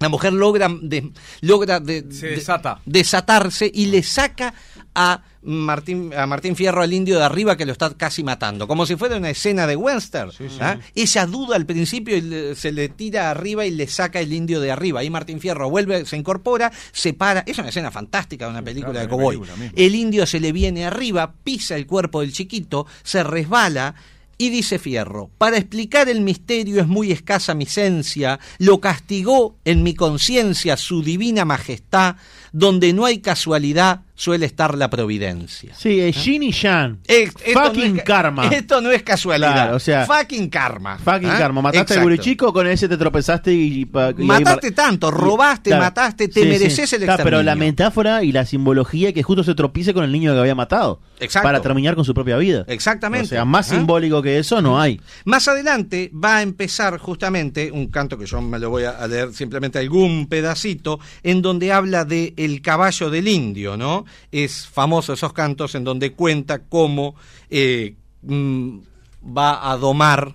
La 0.00 0.08
mujer 0.08 0.32
logra, 0.32 0.68
de- 0.82 1.10
logra 1.42 1.78
de- 1.78 2.06
Se 2.10 2.26
de- 2.28 2.36
desata. 2.36 2.80
desatarse 2.86 3.70
y 3.72 3.86
le 3.86 4.02
saca 4.02 4.52
a 4.94 5.22
Martín, 5.42 6.12
a 6.14 6.26
Martín 6.26 6.56
Fierro 6.56 6.82
al 6.82 6.92
indio 6.92 7.16
de 7.18 7.24
arriba 7.24 7.56
que 7.56 7.64
lo 7.64 7.72
está 7.72 7.94
casi 7.94 8.22
matando, 8.22 8.66
como 8.66 8.84
si 8.86 8.96
fuera 8.96 9.16
una 9.16 9.30
escena 9.30 9.66
de 9.66 9.76
western. 9.76 10.30
¿ah? 10.60 10.78
Ella 10.94 11.26
duda 11.26 11.56
al 11.56 11.64
principio 11.66 12.16
y 12.16 12.20
le- 12.22 12.54
se 12.54 12.72
le 12.72 12.88
tira 12.88 13.30
arriba 13.30 13.64
y 13.66 13.70
le 13.70 13.86
saca 13.86 14.20
el 14.20 14.32
indio 14.32 14.60
de 14.60 14.70
arriba. 14.72 15.00
Ahí 15.00 15.08
Martín 15.10 15.38
Fierro 15.40 15.70
vuelve, 15.70 16.04
se 16.06 16.16
incorpora, 16.16 16.72
se 16.92 17.12
para. 17.14 17.40
Es 17.46 17.58
una 17.58 17.68
escena 17.68 17.90
fantástica 17.90 18.46
de 18.46 18.50
una 18.52 18.62
película 18.62 18.92
claro, 19.06 19.06
de 19.06 19.10
cowboy. 19.10 19.40
El 19.76 19.94
indio 19.94 20.26
se 20.26 20.40
le 20.40 20.52
viene 20.52 20.84
arriba, 20.86 21.34
pisa 21.44 21.76
el 21.76 21.86
cuerpo 21.86 22.20
del 22.22 22.32
chiquito, 22.32 22.86
se 23.02 23.22
resbala. 23.22 23.94
Y 24.40 24.48
dice 24.48 24.78
Fierro, 24.78 25.28
para 25.36 25.58
explicar 25.58 26.08
el 26.08 26.22
misterio 26.22 26.80
es 26.80 26.86
muy 26.86 27.12
escasa 27.12 27.52
mi 27.52 27.64
esencia, 27.64 28.40
lo 28.56 28.80
castigó 28.80 29.58
en 29.66 29.82
mi 29.82 29.92
conciencia 29.92 30.78
su 30.78 31.02
divina 31.02 31.44
majestad, 31.44 32.16
donde 32.52 32.92
no 32.92 33.04
hay 33.04 33.18
casualidad 33.20 34.00
suele 34.14 34.44
estar 34.44 34.76
la 34.76 34.90
providencia. 34.90 35.72
Sí, 35.74 35.98
es 35.98 36.14
Jin 36.14 36.42
y 36.42 36.52
Yang. 36.52 36.98
Es- 37.06 37.32
esto 37.42 37.58
Fucking 37.64 37.92
no 37.92 37.96
es 37.96 38.02
ca- 38.02 38.04
karma. 38.04 38.46
Esto 38.48 38.80
no 38.82 38.90
es 38.90 39.02
casualidad. 39.02 39.52
Claro, 39.52 39.76
o 39.76 39.78
sea, 39.78 40.04
fucking 40.04 40.50
karma. 40.50 40.98
Fucking 40.98 41.30
¿Ah? 41.30 41.38
karma. 41.38 41.62
Mataste 41.62 41.94
al 41.94 42.02
gurichico, 42.02 42.52
con 42.52 42.66
ese 42.66 42.86
te 42.86 42.98
tropezaste 42.98 43.50
y... 43.54 43.82
y 43.82 43.88
Mataste 44.22 44.72
tanto, 44.72 45.10
robaste, 45.10 45.74
mataste, 45.74 46.28
te 46.28 46.44
mereces 46.44 46.92
el 46.92 47.04
Claro, 47.04 47.24
Pero 47.24 47.38
la 47.42 47.52
exterminio. 47.52 47.72
metáfora 47.72 48.22
y 48.22 48.32
la 48.32 48.44
simbología 48.44 49.08
es 49.08 49.14
que 49.14 49.22
justo 49.22 49.42
se 49.42 49.54
tropiece 49.54 49.94
con 49.94 50.04
el 50.04 50.12
niño 50.12 50.34
que 50.34 50.40
había 50.40 50.54
matado. 50.54 51.00
Exacto. 51.18 51.46
Para 51.46 51.62
terminar 51.62 51.94
con 51.94 52.04
su 52.04 52.12
propia 52.12 52.36
vida. 52.36 52.64
Exactamente. 52.68 53.24
O 53.24 53.28
sea, 53.28 53.44
más 53.46 53.72
¿Ah? 53.72 53.74
simbólico 53.76 54.20
que 54.20 54.38
eso 54.38 54.60
no 54.60 54.78
hay. 54.78 55.00
Más 55.24 55.48
adelante 55.48 56.10
va 56.14 56.38
a 56.38 56.42
empezar 56.42 56.98
justamente 56.98 57.70
un 57.72 57.86
canto 57.86 58.18
que 58.18 58.26
yo 58.26 58.40
me 58.42 58.58
lo 58.58 58.68
voy 58.68 58.84
a 58.84 59.06
leer 59.06 59.32
simplemente 59.32 59.78
algún 59.78 60.26
pedacito, 60.28 61.00
en 61.22 61.40
donde 61.40 61.72
habla 61.72 62.04
de 62.04 62.34
el 62.44 62.62
caballo 62.62 63.10
del 63.10 63.28
indio, 63.28 63.76
¿no? 63.76 64.04
Es 64.32 64.66
famoso 64.66 65.12
esos 65.12 65.32
cantos 65.32 65.74
en 65.74 65.84
donde 65.84 66.12
cuenta 66.12 66.60
cómo 66.60 67.14
eh, 67.50 67.94
mm, 68.22 68.78
va 69.24 69.70
a 69.70 69.76
domar. 69.76 70.34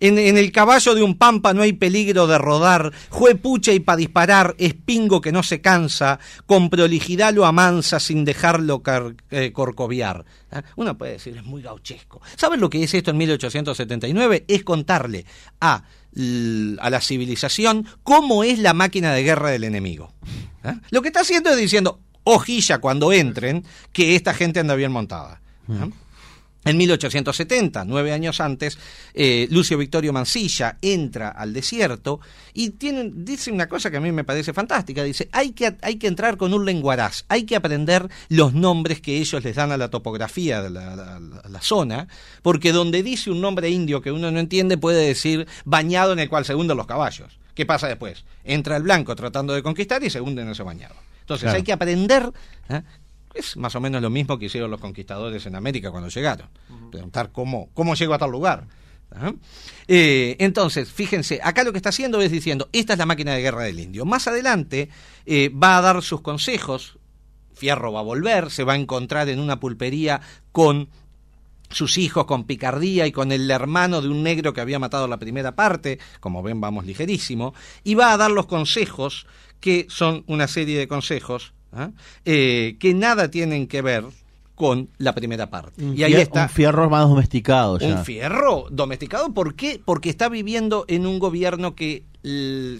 En, 0.00 0.18
el 0.18 0.52
caballo 0.52 0.94
de 0.94 1.02
un 1.02 1.16
pampa 1.16 1.54
no 1.54 1.62
hay 1.62 1.72
peligro 1.72 2.26
de 2.26 2.36
rodar, 2.36 2.92
jue 3.08 3.36
pucha 3.36 3.72
y 3.72 3.80
pa 3.80 3.96
disparar, 3.96 4.54
es 4.58 4.74
pingo 4.74 5.22
que 5.22 5.32
no 5.32 5.42
se 5.42 5.62
cansa, 5.62 6.18
con 6.44 6.68
prolijidad 6.68 7.32
lo 7.32 7.46
amansa 7.46 7.98
sin 7.98 8.26
dejarlo 8.26 8.82
eh, 9.30 9.52
corcoviar. 9.52 10.26
Uno 10.76 10.98
puede 10.98 11.12
decir, 11.12 11.36
es 11.38 11.44
muy 11.44 11.62
gauchesco. 11.62 12.20
¿Saben 12.36 12.60
lo 12.60 12.68
que 12.68 12.82
es 12.82 12.92
esto 12.92 13.12
en 13.12 13.16
1879? 13.16 14.44
Es 14.46 14.62
contarle 14.62 15.24
a, 15.60 15.84
a 16.78 16.90
la 16.90 17.00
civilización 17.00 17.86
cómo 18.02 18.42
es 18.42 18.58
la 18.58 18.72
máquina 18.72 19.12
de 19.12 19.22
guerra 19.22 19.50
del 19.50 19.64
enemigo. 19.64 20.12
¿ah? 20.64 20.76
Lo 20.90 21.02
que 21.02 21.08
está 21.08 21.20
haciendo 21.20 21.50
es 21.50 21.56
diciendo, 21.56 22.00
ojilla 22.24 22.78
cuando 22.78 23.12
entren, 23.12 23.64
que 23.92 24.16
esta 24.16 24.32
gente 24.34 24.60
anda 24.60 24.74
bien 24.74 24.92
montada. 24.92 25.40
¿ah? 25.68 25.88
En 26.66 26.76
1870, 26.76 27.84
nueve 27.86 28.12
años 28.12 28.40
antes, 28.40 28.76
eh, 29.14 29.46
Lucio 29.50 29.78
Victorio 29.78 30.12
Mansilla 30.12 30.76
entra 30.82 31.28
al 31.28 31.52
desierto 31.52 32.20
y 32.52 32.70
tiene, 32.70 33.10
dice 33.14 33.50
una 33.52 33.68
cosa 33.68 33.90
que 33.90 33.96
a 33.96 34.00
mí 34.00 34.12
me 34.12 34.24
parece 34.24 34.52
fantástica. 34.52 35.02
Dice, 35.04 35.28
hay 35.32 35.52
que, 35.52 35.76
hay 35.80 35.96
que 35.96 36.08
entrar 36.08 36.36
con 36.36 36.52
un 36.52 36.64
lenguaraz, 36.64 37.24
hay 37.28 37.44
que 37.44 37.56
aprender 37.56 38.08
los 38.28 38.52
nombres 38.52 39.00
que 39.00 39.16
ellos 39.18 39.42
les 39.44 39.54
dan 39.56 39.72
a 39.72 39.76
la 39.76 39.88
topografía 39.90 40.60
de 40.60 40.70
la, 40.70 40.96
la- 40.96 41.20
la- 41.20 41.42
la 41.48 41.60
zona, 41.60 42.08
porque 42.42 42.72
donde 42.72 43.02
dice 43.02 43.30
un 43.30 43.40
nombre 43.40 43.70
indio 43.70 44.02
que 44.02 44.10
uno 44.12 44.30
no 44.30 44.38
entiende 44.40 44.76
puede 44.76 45.06
decir 45.06 45.46
bañado 45.64 46.12
en 46.12 46.18
el 46.18 46.28
cual 46.28 46.44
se 46.44 46.54
hunden 46.54 46.76
los 46.76 46.86
caballos. 46.86 47.38
¿Qué 47.54 47.64
pasa 47.64 47.86
después? 47.88 48.24
Entra 48.44 48.76
el 48.76 48.82
blanco 48.82 49.14
tratando 49.16 49.54
de 49.54 49.62
conquistar 49.62 50.02
y 50.02 50.10
se 50.10 50.20
hunde 50.20 50.42
en 50.42 50.48
ese 50.50 50.62
bañado. 50.62 50.96
Entonces 51.20 51.44
Claro. 51.44 51.56
hay 51.56 51.62
que 51.62 51.72
aprender... 51.72 52.32
¿eh? 52.68 52.82
Es 53.36 53.56
más 53.56 53.74
o 53.74 53.80
menos 53.80 54.00
lo 54.00 54.10
mismo 54.10 54.38
que 54.38 54.46
hicieron 54.46 54.70
los 54.70 54.80
conquistadores 54.80 55.44
en 55.46 55.54
América 55.56 55.90
cuando 55.90 56.08
llegaron. 56.08 56.48
Preguntar 56.90 57.32
cómo, 57.32 57.68
cómo 57.74 57.94
llego 57.94 58.14
a 58.14 58.18
tal 58.18 58.30
lugar. 58.30 58.66
¿Ah? 59.14 59.32
Eh, 59.86 60.36
entonces, 60.40 60.90
fíjense, 60.90 61.40
acá 61.42 61.62
lo 61.62 61.72
que 61.72 61.78
está 61.78 61.90
haciendo 61.90 62.20
es 62.20 62.30
diciendo, 62.30 62.68
esta 62.72 62.94
es 62.94 62.98
la 62.98 63.06
máquina 63.06 63.34
de 63.34 63.42
guerra 63.42 63.62
del 63.62 63.78
indio. 63.78 64.04
Más 64.04 64.26
adelante 64.26 64.88
eh, 65.26 65.50
va 65.50 65.78
a 65.78 65.82
dar 65.82 66.02
sus 66.02 66.22
consejos, 66.22 66.98
Fierro 67.54 67.92
va 67.92 68.00
a 68.00 68.04
volver, 68.04 68.50
se 68.50 68.64
va 68.64 68.74
a 68.74 68.76
encontrar 68.76 69.28
en 69.28 69.38
una 69.38 69.60
pulpería 69.60 70.20
con 70.52 70.88
sus 71.70 71.98
hijos 71.98 72.26
con 72.26 72.44
picardía 72.44 73.06
y 73.06 73.12
con 73.12 73.32
el 73.32 73.50
hermano 73.50 74.00
de 74.00 74.08
un 74.08 74.22
negro 74.22 74.52
que 74.52 74.60
había 74.60 74.78
matado 74.78 75.08
la 75.08 75.18
primera 75.18 75.56
parte, 75.56 75.98
como 76.20 76.42
ven 76.42 76.60
vamos 76.60 76.86
ligerísimo, 76.86 77.54
y 77.82 77.94
va 77.94 78.12
a 78.12 78.16
dar 78.16 78.30
los 78.30 78.46
consejos 78.46 79.26
que 79.60 79.86
son 79.88 80.22
una 80.26 80.46
serie 80.48 80.78
de 80.78 80.88
consejos 80.88 81.54
¿ah? 81.76 81.90
eh, 82.24 82.76
que 82.80 82.94
nada 82.94 83.30
tienen 83.30 83.66
que 83.66 83.82
ver 83.82 84.04
con 84.54 84.88
la 84.96 85.14
primera 85.14 85.50
parte. 85.50 85.84
Un 85.84 85.96
Y 85.96 86.02
ahí 86.02 86.14
está 86.14 86.44
Un 86.44 86.48
fierro 86.48 86.88
más 86.88 87.06
domesticado 87.08 87.78
ya. 87.78 87.88
un 87.88 88.04
fierro 88.04 88.66
domesticado. 88.70 89.34
¿Por 89.34 89.54
qué? 89.54 89.80
Porque 89.84 90.08
está 90.08 90.28
viviendo 90.30 90.84
en 90.88 91.06
un 91.06 91.18
gobierno 91.18 91.74
que 91.74 92.04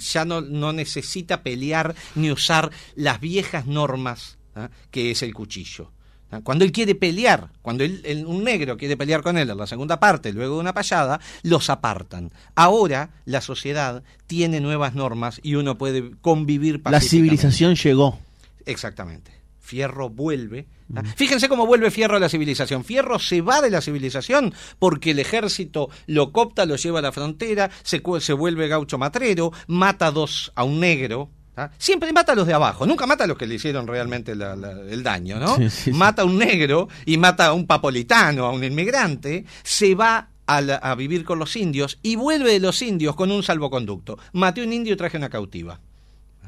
ya 0.00 0.24
no, 0.24 0.40
no 0.40 0.72
necesita 0.72 1.42
pelear 1.42 1.94
ni 2.14 2.30
usar 2.32 2.70
las 2.96 3.20
viejas 3.20 3.66
normas 3.66 4.38
¿ah? 4.54 4.70
que 4.90 5.10
es 5.10 5.22
el 5.22 5.34
cuchillo. 5.34 5.92
¿ah? 6.30 6.40
Cuando 6.42 6.64
él 6.64 6.72
quiere 6.72 6.94
pelear, 6.94 7.50
cuando 7.62 7.84
él- 7.84 8.00
él- 8.06 8.24
un 8.26 8.42
negro 8.42 8.76
quiere 8.78 8.96
pelear 8.96 9.22
con 9.22 9.36
él 9.36 9.48
en 9.50 9.56
la 9.58 9.66
segunda 9.66 10.00
parte, 10.00 10.32
luego 10.32 10.54
de 10.54 10.60
una 10.62 10.72
payada, 10.74 11.20
los 11.42 11.68
apartan. 11.70 12.32
Ahora 12.54 13.10
la 13.26 13.40
sociedad 13.42 14.02
tiene 14.26 14.60
nuevas 14.60 14.94
normas 14.94 15.40
y 15.42 15.54
uno 15.56 15.76
puede 15.78 16.12
convivir 16.22 16.80
La 16.86 17.00
civilización 17.02 17.74
llegó. 17.76 18.18
Exactamente. 18.66 19.32
Fierro 19.60 20.10
vuelve. 20.10 20.68
Fíjense 21.16 21.48
cómo 21.48 21.66
vuelve 21.66 21.90
Fierro 21.90 22.16
a 22.16 22.20
la 22.20 22.28
civilización. 22.28 22.84
Fierro 22.84 23.18
se 23.18 23.40
va 23.40 23.60
de 23.60 23.70
la 23.70 23.80
civilización 23.80 24.54
porque 24.78 25.10
el 25.10 25.18
ejército 25.18 25.88
lo 26.06 26.30
copta, 26.30 26.66
lo 26.66 26.76
lleva 26.76 27.00
a 27.00 27.02
la 27.02 27.10
frontera, 27.10 27.68
se, 27.82 28.00
se 28.20 28.32
vuelve 28.32 28.68
gaucho 28.68 28.96
matrero, 28.98 29.50
mata 29.66 30.06
a 30.08 30.10
dos 30.12 30.52
a 30.54 30.62
un 30.62 30.78
negro. 30.78 31.30
¿ah? 31.56 31.70
Siempre 31.78 32.12
mata 32.12 32.32
a 32.32 32.34
los 32.36 32.46
de 32.46 32.52
abajo, 32.54 32.86
nunca 32.86 33.06
mata 33.06 33.24
a 33.24 33.26
los 33.26 33.36
que 33.36 33.46
le 33.48 33.56
hicieron 33.56 33.88
realmente 33.88 34.36
la- 34.36 34.54
la- 34.54 34.70
el 34.82 35.02
daño, 35.02 35.40
¿no? 35.40 35.56
Sí, 35.56 35.68
sí, 35.70 35.82
sí. 35.84 35.92
Mata 35.92 36.22
a 36.22 36.26
un 36.26 36.38
negro 36.38 36.88
y 37.04 37.16
mata 37.18 37.46
a 37.46 37.52
un 37.52 37.66
papolitano, 37.66 38.44
a 38.46 38.52
un 38.52 38.62
inmigrante, 38.62 39.44
se 39.64 39.96
va 39.96 40.28
a, 40.46 40.60
la- 40.60 40.76
a 40.76 40.94
vivir 40.94 41.24
con 41.24 41.40
los 41.40 41.56
indios 41.56 41.98
y 42.04 42.14
vuelve 42.14 42.52
de 42.52 42.60
los 42.60 42.80
indios 42.82 43.16
con 43.16 43.32
un 43.32 43.42
salvoconducto. 43.42 44.16
Maté 44.32 44.60
a 44.60 44.64
un 44.64 44.72
indio 44.72 44.92
y 44.92 44.96
traje 44.96 45.16
una 45.16 45.28
cautiva. 45.30 45.80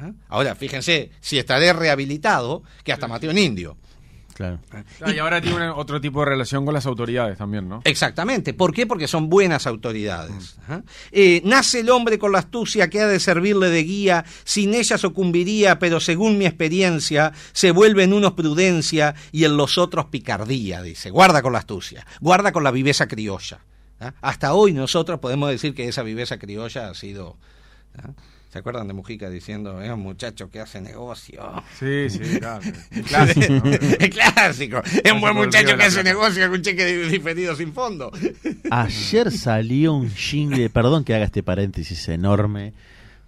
¿Ah? 0.01 0.13
Ahora, 0.29 0.55
fíjense, 0.55 1.11
si 1.21 1.39
estaré 1.39 1.73
rehabilitado, 1.73 2.63
que 2.85 2.93
hasta 2.93 3.09
maté 3.09 3.27
a 3.27 3.31
un 3.31 3.39
indio. 3.39 3.77
Claro. 4.39 4.61
Ah, 4.71 5.11
y 5.11 5.19
ahora 5.19 5.41
tiene 5.41 5.69
otro 5.69 6.01
tipo 6.01 6.21
de 6.21 6.27
relación 6.27 6.65
con 6.65 6.73
las 6.73 6.87
autoridades 6.87 7.39
también, 7.39 7.69
¿no? 7.69 7.81
Exactamente. 7.83 8.55
¿Por 8.55 8.73
qué? 8.73 8.87
Porque 8.87 9.09
son 9.09 9.29
buenas 9.29 9.67
autoridades. 9.67 10.57
Ajá. 10.63 10.85
Eh, 11.11 11.43
nace 11.45 11.81
el 11.81 11.91
hombre 11.91 12.21
con 12.21 12.31
la 12.31 12.39
astucia 12.39 12.89
que 12.89 13.01
ha 13.01 13.09
de 13.09 13.19
servirle 13.19 13.69
de 13.69 13.83
guía, 13.83 14.25
sin 14.45 14.75
ella 14.75 14.97
sucumbiría, 14.97 15.81
pero 15.81 15.99
según 15.99 16.39
mi 16.39 16.47
experiencia, 16.47 17.33
se 17.51 17.73
vuelve 17.73 18.05
en 18.05 18.13
unos 18.13 18.35
prudencia 18.35 19.17
y 19.33 19.43
en 19.43 19.57
los 19.57 19.77
otros 19.77 20.05
picardía, 20.05 20.83
dice. 20.83 21.11
Guarda 21.11 21.43
con 21.43 21.53
la 21.53 21.59
astucia, 21.59 22.07
guarda 22.21 22.53
con 22.53 22.63
la 22.63 22.71
viveza 22.71 23.09
criolla. 23.09 23.59
¿ah? 23.99 24.15
Hasta 24.21 24.55
hoy 24.55 24.73
nosotros 24.73 25.19
podemos 25.19 25.51
decir 25.51 25.75
que 25.75 25.89
esa 25.89 26.05
viveza 26.05 26.39
criolla 26.39 26.91
ha 26.91 26.95
sido... 26.95 27.37
¿ah? 27.99 28.11
¿Se 28.51 28.59
acuerdan 28.61 28.89
de 28.89 28.95
Mujica 28.95 29.29
diciendo, 29.29 29.83
es 29.83 29.91
un 29.91 30.01
muchacho 30.01 30.51
que 30.51 30.59
hace 30.61 30.81
negocio? 30.81 31.43
Sí, 31.79 32.09
sí, 32.09 32.19
claro. 32.39 32.63
El 32.91 33.03
clásico, 33.05 33.53
¿no? 33.53 33.71
Es 33.99 34.09
clásico. 34.11 34.83
Es 35.05 35.13
un 35.13 35.21
buen 35.21 35.35
muchacho 35.35 35.77
que 35.77 35.83
hace 35.85 36.03
negocio 36.03 36.45
con 36.47 36.55
un 36.57 36.63
cheque 36.63 36.87
diferido 37.09 37.55
sin 37.55 37.75
fondo. 37.75 38.11
Ayer 38.71 39.31
salió 39.31 39.93
un 39.95 40.11
jingle, 40.11 40.71
perdón 40.71 41.05
que 41.05 41.15
haga 41.15 41.27
este 41.27 41.43
paréntesis 41.43 42.09
enorme, 42.09 42.73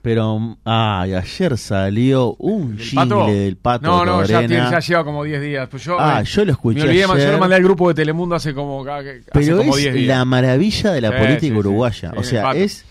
pero 0.02 0.56
ay, 0.64 1.12
ayer 1.12 1.58
salió 1.58 2.34
un 2.38 2.78
¿Del 2.78 2.86
jingle 2.86 3.34
del 3.34 3.56
pato 3.58 3.86
No, 3.86 4.04
no, 4.06 4.24
ya, 4.24 4.40
Lorena. 4.40 4.48
tiene- 4.48 4.70
ya 4.70 4.80
lleva 4.80 5.04
como 5.04 5.22
10 5.24 5.42
días. 5.42 5.68
Pues 5.70 5.84
yo, 5.84 5.98
Ah, 6.00 6.22
eh, 6.22 6.24
yo 6.24 6.44
lo 6.46 6.52
escuché 6.52 6.78
Me 6.78 6.84
olvidé, 6.84 7.00
yo 7.02 7.12
ayer. 7.12 7.32
lo 7.32 7.38
mandé 7.38 7.56
al 7.56 7.62
grupo 7.62 7.88
de 7.88 7.94
Telemundo 7.94 8.34
hace 8.34 8.54
como, 8.54 8.82
hace 8.90 9.20
pero 9.34 9.58
como 9.58 9.76
es 9.76 9.82
10 9.82 9.94
días. 9.94 10.06
la 10.16 10.24
maravilla 10.24 10.92
de 10.92 11.00
la 11.02 11.10
Sí, 11.10 11.16
política 11.18 11.52
sí, 11.54 11.58
uruguaya. 11.58 12.10
Sí, 12.12 12.16
o 12.18 12.22
sea, 12.22 12.42
pato. 12.44 12.58
es 12.58 12.84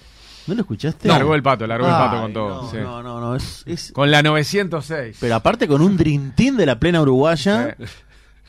¿No 0.50 0.56
lo 0.56 0.62
escuchaste? 0.62 1.08
Largó 1.08 1.36
el 1.36 1.44
pato, 1.44 1.66
largó 1.68 1.86
el 1.86 1.92
pato 1.94 2.22
con 2.22 2.34
todo. 2.34 2.62
No, 2.64 2.70
sí. 2.72 2.78
no, 2.78 3.02
no, 3.04 3.20
no, 3.22 3.36
es- 3.36 3.64
es- 3.66 3.92
Con 3.94 4.10
la 4.12 4.22
906. 4.24 5.18
Pero 5.22 5.36
aparte 5.36 5.68
con 5.68 5.82
un 5.82 5.96
Team 6.36 6.58
de 6.58 6.66
la 6.66 6.80
plena 6.80 7.02
uruguaya. 7.02 7.76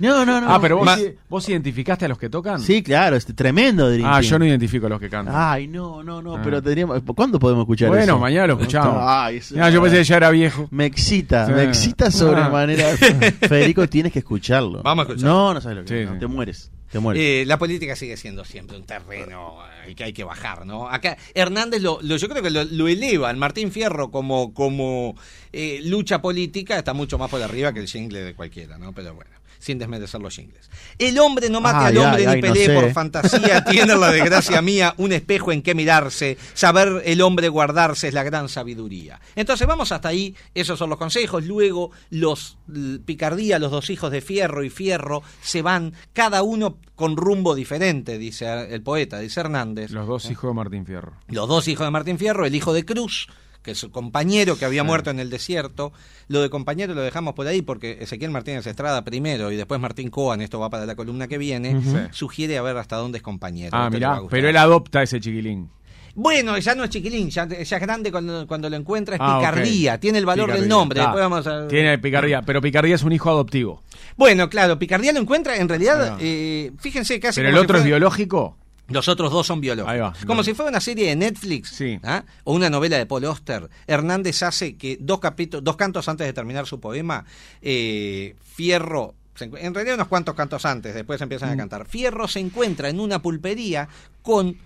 No, 0.01 0.25
no, 0.27 0.41
no. 0.41 0.53
ah, 0.53 0.59
pero 0.61 0.79
vos, 0.79 0.89
vos 1.29 1.49
identificaste 1.49 2.07
a 2.07 2.09
los 2.09 2.19
que 2.19 2.29
tocan. 2.29 2.59
Sí, 2.61 2.83
claro, 2.83 3.17
este 3.17 3.33
tremendo 3.35 3.89
Dream 3.91 4.07
Ah, 4.07 4.21
Team. 4.21 4.31
yo 4.31 4.39
no 4.39 4.47
identifico 4.47 4.87
a 4.87 4.89
los 4.89 5.01
que 5.01 5.09
cantan. 5.09 5.35
Ay, 5.37 5.67
no, 5.69 6.03
no, 6.03 6.21
no, 6.23 6.37
Ah. 6.37 6.41
pero 6.43 6.63
tendríamos... 6.63 7.03
¿Cuándo 7.15 7.39
podemos 7.39 7.63
escuchar 7.63 7.89
bueno, 7.89 8.03
eso? 8.05 8.19
mañana 8.19 8.47
lo 8.49 8.53
escuchamos. 8.55 8.97
Ay, 9.01 9.37
eso- 9.37 9.55
Ah, 9.61 9.71
yo 9.71 9.81
pensé 9.83 9.99
que 9.99 10.05
ya 10.05 10.17
era 10.17 10.31
viejo. 10.31 10.67
Me 10.71 10.87
excita, 10.87 11.47
Sí. 11.47 11.53
me 11.53 11.65
excita 11.65 12.11
sobremanera. 12.11 12.87
Federico, 13.41 13.89
tienes 13.89 14.13
que 14.13 14.21
escucharlo. 14.21 14.83
Vamos 14.83 15.07
a 15.07 15.09
escucharlo. 15.11 15.35
No, 15.35 15.55
no 15.55 15.61
sabes 15.61 15.77
lo 15.79 15.85
que 15.85 15.89
Sí, 15.89 15.95
es, 15.97 16.07
no, 16.07 16.15
sí. 16.15 16.19
Te 16.21 16.27
mueres, 16.27 16.71
te 16.91 16.99
mueres. 16.99 17.23
Eh, 17.23 17.45
la 17.47 17.59
política 17.59 17.95
sigue 17.97 18.17
siendo 18.17 18.45
siempre 18.45 18.77
un 18.77 18.85
terreno 18.85 19.57
que 19.97 20.05
hay 20.05 20.13
que 20.13 20.23
bajar, 20.25 20.67
¿no? 20.67 20.89
Acá 20.89 21.17
Hernández 21.35 21.83
lo, 21.83 21.99
lo- 22.03 22.17
yo 22.17 22.29
creo 22.29 22.43
que 22.43 22.51
lo, 22.51 22.65
lo 22.65 22.87
eleva 22.89 23.29
al 23.29 23.37
Martín 23.37 23.73
Fierro 23.73 24.11
como, 24.11 24.55
como 24.55 25.17
eh, 25.53 25.81
lucha 25.85 26.23
política, 26.23 26.79
está 26.79 26.93
mucho 26.93 27.19
más 27.19 27.29
por 27.31 27.43
arriba 27.43 27.73
que 27.73 27.81
el 27.81 27.89
jingle 27.89 28.21
de 28.23 28.35
cualquiera, 28.35 28.79
¿no? 28.79 28.93
Pero 28.93 29.15
bueno, 29.15 29.31
sin 29.61 29.79
desmerecer 29.79 30.21
los 30.21 30.35
jingles. 30.35 30.69
El 30.99 31.19
hombre 31.21 31.49
no 31.49 31.61
mate 31.61 31.77
Ay, 31.79 31.87
al 31.87 31.99
hombre 31.99 32.21
ay, 32.23 32.27
ni 32.27 32.33
ay, 32.33 32.43
no 32.43 32.49
pelee 32.49 32.67
sé. 32.67 32.75
por 32.75 32.93
fantasía, 32.93 33.65
tiene 33.71 33.95
la 33.95 34.11
desgracia 34.11 34.61
mía 34.61 34.95
un 34.97 35.13
espejo 35.13 35.53
en 35.53 35.63
que 35.63 35.75
mirarse, 35.75 36.37
saber 36.55 37.03
el 37.05 37.21
hombre 37.21 37.49
guardarse 37.49 38.09
es 38.09 38.15
la 38.15 38.25
gran 38.25 38.49
sabiduría. 38.49 39.21
Entonces 39.37 39.67
vamos 39.69 39.93
hasta 39.93 40.09
ahí, 40.09 40.35
esos 40.55 40.79
son 40.79 40.91
los 40.91 40.99
consejos, 40.99 41.45
luego 41.45 41.93
los 42.11 42.57
picardía, 43.05 43.59
los 43.59 43.71
dos 43.71 43.91
hijos 43.91 44.11
de 44.11 44.21
Fierro 44.21 44.65
y 44.65 44.71
Fierro 44.71 45.23
se 45.43 45.63
van 45.63 45.93
cada 46.13 46.43
uno 46.43 46.79
con 46.97 47.17
rumbo 47.17 47.55
diferente, 47.55 48.19
dice 48.19 48.75
el 48.75 48.83
poeta, 48.83 49.19
dice 49.19 49.41
Hernández. 49.41 49.91
Los 49.91 50.07
dos 50.07 50.31
hijos 50.31 50.51
de 50.51 50.55
Martín 50.55 50.87
Fierro. 50.87 51.13
Los 51.29 51.49
dos 51.49 51.69
hijos 51.69 51.87
de 51.87 51.91
Martín 51.91 52.19
Fierro, 52.19 52.47
el 52.47 52.55
hijo 52.55 52.73
de 52.73 52.85
Cruz, 52.85 53.29
que 53.63 53.73
es 53.73 53.79
su 53.79 53.91
compañero 53.91 54.57
que 54.59 54.65
había 54.65 54.85
muerto 54.85 55.11
en 55.11 55.21
el 55.21 55.31
desierto. 55.31 55.93
Lo 56.29 56.41
de 56.43 56.49
compañero 56.51 56.95
lo 56.95 57.03
dejamos 57.03 57.35
por 57.35 57.47
ahí 57.47 57.63
porque 57.63 57.99
Ezequiel 58.01 58.31
Martínez 58.31 58.67
Estrada 58.67 59.05
primero 59.05 59.51
y 59.53 59.57
después 59.57 59.81
Martín 59.81 60.11
Coan, 60.11 60.41
esto 60.41 60.59
va 60.61 60.71
para 60.71 60.87
la 60.87 60.95
columna 60.95 61.29
que 61.29 61.39
viene, 61.39 62.09
sugiere 62.13 62.57
a 62.59 62.63
ver 62.63 62.77
hasta 62.77 62.97
dónde 62.97 63.19
es 63.19 63.23
compañero. 63.23 63.71
Ah, 63.73 63.91
mirá, 63.91 64.21
pero 64.31 64.49
él 64.49 64.57
adopta 64.57 65.01
a 65.01 65.03
ese 65.03 65.21
chiquilín. 65.21 65.69
Bueno, 66.15 66.59
ya 66.59 66.75
no 66.75 66.83
es 66.85 66.91
chiquilín, 66.91 67.31
ya, 67.31 67.47
ya 67.47 67.57
es 67.77 67.81
grande 67.83 68.11
cuando, 68.11 68.45
cuando 68.47 68.69
lo 68.69 68.77
encuentra, 68.77 69.15
es 69.15 69.21
Ah, 69.23 69.39
picardía, 69.39 69.99
tiene 70.01 70.19
el 70.19 70.27
valor 70.27 70.53
del 70.53 70.69
nombre. 70.69 71.01
Ah, 71.01 71.05
Después 71.05 71.23
vamos 71.23 71.47
a... 71.47 71.69
Tiene 71.69 71.99
picardía, 71.99 72.43
pero 72.43 72.61
picardía 72.61 72.97
es 72.97 73.03
un 73.05 73.13
hijo 73.13 73.31
adoptivo. 73.31 73.83
Bueno, 74.17 74.51
claro, 74.51 74.77
picardía 74.79 75.13
lo 75.13 75.21
encuentra, 75.21 75.57
en 75.57 75.69
realidad, 75.69 76.15
Ah. 76.15 76.19
eh, 76.21 76.73
fíjense 76.79 77.21
casi 77.21 77.41
Pero 77.41 77.51
el 77.51 77.59
otro 77.59 77.79
es 77.79 77.85
biológico. 77.85 78.57
Los 78.91 79.09
otros 79.09 79.31
dos 79.33 79.47
son 79.47 79.61
biológicos. 79.61 79.93
Ahí 79.93 80.01
va, 80.01 80.13
Como 80.27 80.43
bien. 80.43 80.45
si 80.45 80.55
fuera 80.55 80.71
una 80.71 80.81
serie 80.81 81.09
de 81.09 81.17
Netflix 81.17 81.71
Sí. 81.71 81.99
¿ah? 82.03 82.25
o 82.45 82.53
una 82.55 82.69
novela 82.69 82.99
de 82.99 83.07
Paul 83.07 83.25
Auster. 83.25 83.69
Hernández 83.87 84.43
hace 84.43 84.77
que 84.77 84.99
dos, 85.01 85.21
capítulos, 85.21 85.65
dos 85.65 85.77
cantos 85.77 86.09
antes 86.09 86.27
de 86.27 86.33
terminar 86.33 86.67
su 86.67 86.81
poema, 86.81 87.25
eh, 87.63 88.35
Fierro, 88.55 89.15
en 89.41 89.75
realidad 89.75 89.95
unos 89.95 90.09
cuantos 90.09 90.35
cantos 90.35 90.67
antes, 90.67 90.95
después 90.95 91.21
empiezan 91.21 91.51
a 91.51 91.57
cantar. 91.57 91.87
Fierro 91.87 92.29
se 92.29 92.41
encuentra 92.41 92.89
en 92.91 93.01
una 93.01 93.23
pulpería 93.23 93.89
con 94.23 94.57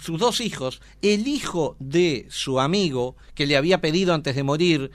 sus 0.00 0.18
dos 0.18 0.40
hijos, 0.40 0.80
el 1.02 1.26
hijo 1.26 1.76
de 1.78 2.26
su 2.30 2.60
amigo 2.60 3.16
que 3.34 3.46
le 3.46 3.56
había 3.56 3.80
pedido 3.80 4.14
antes 4.14 4.36
de 4.36 4.42
morir, 4.42 4.90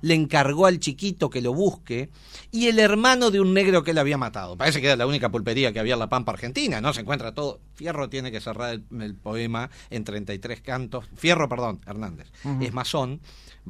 le 0.00 0.14
encargó 0.14 0.66
al 0.66 0.80
chiquito 0.80 1.30
que 1.30 1.40
lo 1.40 1.52
busque, 1.54 2.10
y 2.50 2.66
el 2.68 2.78
hermano 2.78 3.30
de 3.30 3.40
un 3.40 3.54
negro 3.54 3.82
que 3.82 3.92
él 3.92 3.98
había 3.98 4.18
matado. 4.18 4.56
Parece 4.56 4.80
que 4.80 4.86
era 4.86 4.96
la 4.96 5.06
única 5.06 5.30
pulpería 5.30 5.72
que 5.72 5.80
había 5.80 5.94
en 5.94 6.00
la 6.00 6.08
Pampa 6.08 6.32
Argentina, 6.32 6.80
¿no? 6.80 6.92
Se 6.92 7.00
encuentra 7.00 7.32
todo. 7.32 7.60
Fierro 7.74 8.08
tiene 8.08 8.30
que 8.30 8.40
cerrar 8.40 8.74
el, 8.74 8.84
el 9.00 9.14
poema 9.14 9.70
en 9.90 10.04
33 10.04 10.60
cantos. 10.60 11.06
Fierro, 11.16 11.48
perdón, 11.48 11.80
Hernández. 11.86 12.30
Es 12.60 12.72
masón, 12.72 13.20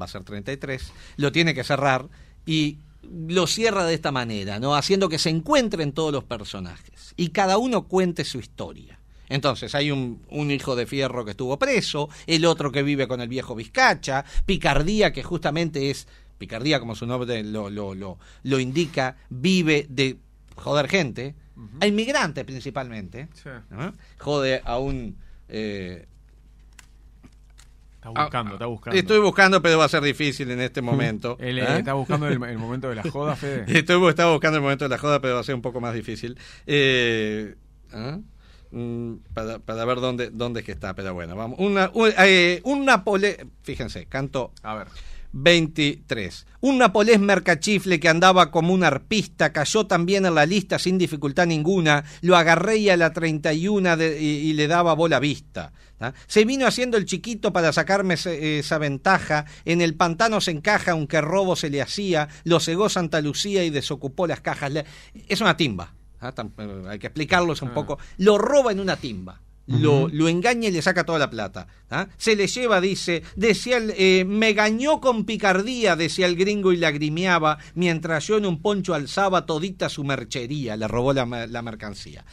va 0.00 0.06
a 0.06 0.08
ser 0.08 0.24
33. 0.24 0.92
Lo 1.16 1.32
tiene 1.32 1.54
que 1.54 1.64
cerrar 1.64 2.08
y 2.46 2.78
lo 3.08 3.46
cierra 3.46 3.84
de 3.84 3.94
esta 3.94 4.12
manera, 4.12 4.58
¿no? 4.58 4.74
Haciendo 4.74 5.08
que 5.08 5.18
se 5.18 5.30
encuentren 5.30 5.92
todos 5.92 6.12
los 6.12 6.24
personajes 6.24 7.14
y 7.16 7.28
cada 7.28 7.58
uno 7.58 7.86
cuente 7.86 8.24
su 8.24 8.38
historia. 8.38 8.98
Entonces, 9.28 9.74
hay 9.74 9.90
un, 9.90 10.22
un 10.28 10.50
hijo 10.50 10.76
de 10.76 10.86
fierro 10.86 11.24
que 11.24 11.30
estuvo 11.32 11.58
preso, 11.58 12.08
el 12.26 12.44
otro 12.44 12.70
que 12.70 12.82
vive 12.82 13.08
con 13.08 13.20
el 13.20 13.28
viejo 13.28 13.54
Vizcacha, 13.54 14.24
Picardía, 14.46 15.12
que 15.12 15.22
justamente 15.22 15.90
es, 15.90 16.06
Picardía 16.38 16.80
como 16.80 16.94
su 16.94 17.06
nombre 17.06 17.42
lo, 17.42 17.70
lo, 17.70 17.94
lo, 17.94 18.18
lo 18.42 18.58
indica, 18.58 19.16
vive 19.30 19.86
de 19.88 20.18
joder 20.56 20.88
gente, 20.88 21.34
a 21.80 21.86
inmigrantes 21.86 22.44
principalmente, 22.44 23.28
Sí. 23.34 23.48
¿no? 23.70 23.94
jode 24.18 24.60
a 24.64 24.78
un... 24.78 25.16
eh, 25.48 26.06
Está 27.94 28.10
buscando, 28.10 28.52
está 28.54 28.66
buscando. 28.66 28.98
Estoy 29.00 29.18
buscando, 29.20 29.62
pero 29.62 29.78
va 29.78 29.86
a 29.86 29.88
ser 29.88 30.02
difícil 30.02 30.50
en 30.50 30.60
este 30.60 30.82
momento. 30.90 31.38
Él, 31.40 31.58
¿eh? 31.58 31.62
eh, 31.66 31.78
está 31.78 31.94
buscando 31.94 32.28
el, 32.28 32.34
el 32.42 32.58
momento 32.58 32.88
de 32.90 32.96
la 32.96 33.02
joda, 33.04 33.34
Fede. 33.34 33.64
Estoy, 33.78 34.06
estaba 34.10 34.32
buscando 34.32 34.58
el 34.58 34.62
momento 34.62 34.84
de 34.84 34.90
la 34.90 34.98
joda, 34.98 35.20
pero 35.22 35.34
va 35.34 35.40
a 35.40 35.44
ser 35.44 35.54
un 35.54 35.62
poco 35.62 35.80
más 35.80 35.94
difícil. 35.94 36.36
Eh, 36.66 37.54
¿ah? 37.92 38.18
Mm, 38.74 39.14
para, 39.32 39.58
para 39.60 39.84
ver 39.84 40.00
dónde, 40.00 40.30
dónde 40.30 40.60
es 40.60 40.66
que 40.66 40.72
está, 40.72 40.94
pero 40.94 41.14
bueno, 41.14 41.36
vamos. 41.36 41.58
Una, 41.60 41.90
un, 41.94 42.10
eh, 42.18 42.60
un. 42.64 42.86
Fíjense, 43.62 44.06
canto 44.06 44.52
A 44.62 44.74
ver. 44.74 44.88
23. 45.36 46.46
Un 46.60 46.78
napolés 46.78 47.18
mercachifle 47.18 47.98
que 47.98 48.08
andaba 48.08 48.50
como 48.50 48.72
un 48.72 48.84
arpista 48.84 49.52
cayó 49.52 49.86
también 49.86 50.24
en 50.26 50.34
la 50.34 50.46
lista 50.46 50.78
sin 50.78 50.96
dificultad 50.96 51.46
ninguna. 51.46 52.04
Lo 52.22 52.36
agarré 52.36 52.76
y 52.78 52.88
a 52.90 52.96
la 52.96 53.12
31 53.12 53.96
de- 53.96 54.20
y, 54.20 54.26
y 54.48 54.52
le 54.52 54.68
daba 54.68 54.94
bola 54.94 55.18
vista. 55.18 55.72
¿tá? 55.98 56.14
Se 56.28 56.44
vino 56.44 56.66
haciendo 56.68 56.96
el 56.96 57.04
chiquito 57.04 57.52
para 57.52 57.72
sacarme 57.72 58.14
ese- 58.14 58.60
esa 58.60 58.78
ventaja. 58.78 59.44
En 59.64 59.80
el 59.80 59.94
pantano 59.96 60.40
se 60.40 60.52
encaja, 60.52 60.92
aunque 60.92 61.20
robo 61.20 61.56
se 61.56 61.68
le 61.68 61.82
hacía. 61.82 62.28
Lo 62.44 62.60
cegó 62.60 62.88
Santa 62.88 63.20
Lucía 63.20 63.64
y 63.64 63.70
desocupó 63.70 64.26
las 64.28 64.40
cajas. 64.40 64.72
Es 65.28 65.40
una 65.40 65.56
timba. 65.56 65.94
¿Ah? 66.24 66.34
Eh, 66.58 66.82
Hay 66.88 66.98
que 66.98 67.06
explicarlos 67.08 67.62
un 67.62 67.68
Ah. 67.70 67.74
poco. 67.74 67.98
Lo 68.18 68.38
roba 68.38 68.72
en 68.72 68.80
una 68.80 68.96
timba 68.96 69.40
lo, 69.66 70.08
lo 70.08 70.28
engaña 70.28 70.68
y 70.68 70.72
le 70.72 70.82
saca 70.82 71.04
toda 71.04 71.18
la 71.18 71.30
plata. 71.30 71.66
¿ah? 71.90 72.06
Se 72.18 72.36
le 72.36 72.46
lleva, 72.48 72.82
dice, 72.82 73.22
decía 73.34 73.78
el, 73.78 73.94
eh, 73.96 74.26
me 74.26 74.52
gañó 74.52 75.00
con 75.00 75.24
picardía, 75.24 75.96
decía 75.96 76.26
el 76.26 76.36
gringo 76.36 76.70
y 76.74 76.76
lagrimeaba, 76.76 77.56
mientras 77.74 78.26
yo 78.26 78.36
en 78.36 78.44
un 78.44 78.60
poncho 78.60 78.92
alzaba 78.92 79.46
todita 79.46 79.88
su 79.88 80.04
merchería, 80.04 80.76
le 80.76 80.86
robó 80.86 81.14
la, 81.14 81.24
la 81.46 81.62
mercancía. 81.62 82.26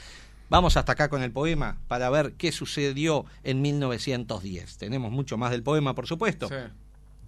Vamos 0.50 0.76
hasta 0.76 0.92
acá 0.92 1.08
con 1.08 1.24
el 1.24 1.32
poema 1.32 1.78
para 1.88 2.10
ver 2.10 2.34
qué 2.34 2.52
sucedió 2.52 3.24
en 3.44 3.62
1910. 3.62 4.78
Tenemos 4.78 5.10
mucho 5.10 5.38
más 5.38 5.52
del 5.52 5.64
poema, 5.64 5.96
por 5.96 6.08
supuesto. 6.08 6.50
Sí. 6.50 6.56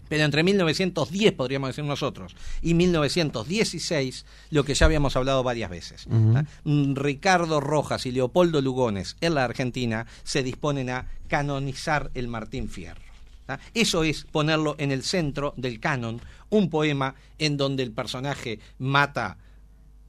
Pero 0.10 0.26
entre 0.26 0.44
1910, 0.44 1.34
podríamos 1.34 1.70
decir 1.70 1.84
nosotros, 1.84 2.36
y 2.62 2.74
1916, 2.74 4.26
lo 4.52 4.63
que 4.63 4.76
ya 4.76 4.86
habíamos 4.86 5.16
hablado 5.16 5.44
varias 5.44 5.70
veces. 5.70 6.08
¿ah? 6.36 6.44
Mm, 6.63 6.96
Ricardo 6.96 7.60
Rojas 7.60 8.06
y 8.06 8.12
Leopoldo 8.12 8.62
Lugones 8.62 9.16
en 9.22 9.36
la 9.36 9.46
Argentina 9.46 10.06
se 10.24 10.44
disponen 10.44 10.89
a 10.89 11.08
canonizar 11.28 12.12
el 12.13 12.28
Martín 12.28 12.70
Fierro. 12.70 13.02
¿ah? 13.48 13.60
Eso 13.74 14.04
es 14.04 14.26
ponerlo 14.26 14.76
en 14.78 14.92
el 14.92 15.04
centro 15.04 15.54
del 15.58 15.80
canon, 15.80 16.22
un 16.50 16.70
poema 16.70 17.16
en 17.39 17.58
donde 17.58 17.84
el 17.84 17.92
personaje 17.92 18.60
mata 18.78 19.38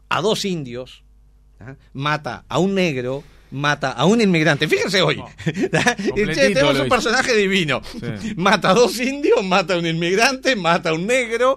a 0.08 0.20
dos 0.20 0.44
indios, 0.44 1.02
¿ah? 1.60 1.76
mata 1.92 2.44
a 2.48 2.58
un 2.58 2.74
negro, 2.74 3.22
mata 3.54 3.92
a 3.92 4.04
un 4.04 4.20
inmigrante. 4.20 4.68
Fíjense 4.68 5.00
hoy. 5.00 5.16
No. 5.16 5.24
Completito 5.24 6.14
Che, 6.34 6.50
tenemos 6.54 6.78
un 6.80 6.88
personaje 6.88 7.34
divino. 7.36 7.80
Sí. 8.20 8.34
Mata 8.36 8.70
a 8.70 8.74
dos 8.74 8.98
indios, 9.00 9.42
mata 9.44 9.74
a 9.74 9.78
un 9.78 9.86
inmigrante, 9.86 10.56
mata 10.56 10.90
a 10.90 10.94
un 10.94 11.06
negro. 11.06 11.56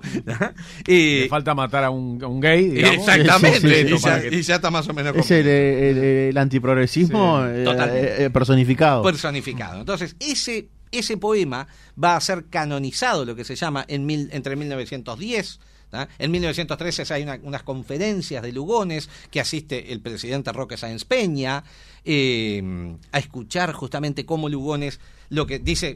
Y- 0.88 1.21
Le 1.21 1.27
falta 1.29 1.53
matar 1.55 1.83
a 1.83 1.89
un, 1.89 2.23
a 2.23 2.27
un 2.27 2.39
gay, 2.39 2.69
digamos. 2.69 2.97
Exactamente. 2.99 3.60
Sí, 3.60 3.67
sí, 3.67 3.88
sí, 3.88 3.93
y, 3.93 3.97
ya, 3.97 4.21
que- 4.21 4.36
y 4.36 4.41
ya 4.41 4.55
está 4.55 4.69
más 4.71 4.88
o 4.88 4.93
menos 4.93 5.15
Es 5.15 5.31
el, 5.31 5.47
el- 5.47 5.97
el 6.29 6.38
antiprogresismo 6.38 7.41
Sí, 7.45 7.51
eh, 7.55 8.15
eh, 8.25 8.29
personificado. 8.31 9.03
personificado. 9.03 9.79
Entonces, 9.79 10.15
ese, 10.19 10.67
ese 10.91 11.17
poema 11.17 11.67
va 12.02 12.15
a 12.15 12.21
ser 12.21 12.45
canonizado, 12.50 13.26
lo 13.26 13.36
que 13.36 13.43
se 13.43 13.56
llama, 13.56 13.86
mil, 14.00 14.30
entre 14.32 14.56
1910. 14.56 15.60
¿tá? 15.89 16.10
En 16.19 16.32
1913 16.32 17.13
hay 17.13 17.23
una- 17.23 17.39
unas 17.43 17.63
conferencias 17.63 18.43
de 18.43 18.52
Lugones 18.52 19.10
que 19.32 19.39
asiste 19.39 19.93
el 19.93 20.02
presidente 20.02 20.52
Roque 20.52 20.76
Sáenz 20.78 21.06
Peña 21.06 21.63
eh, 22.06 22.62
a 23.12 23.19
escuchar 23.19 23.71
justamente 23.73 24.26
cómo 24.26 24.50
Lugones, 24.50 25.00
lo 25.30 25.45
que 25.45 25.60
dice 25.60 25.95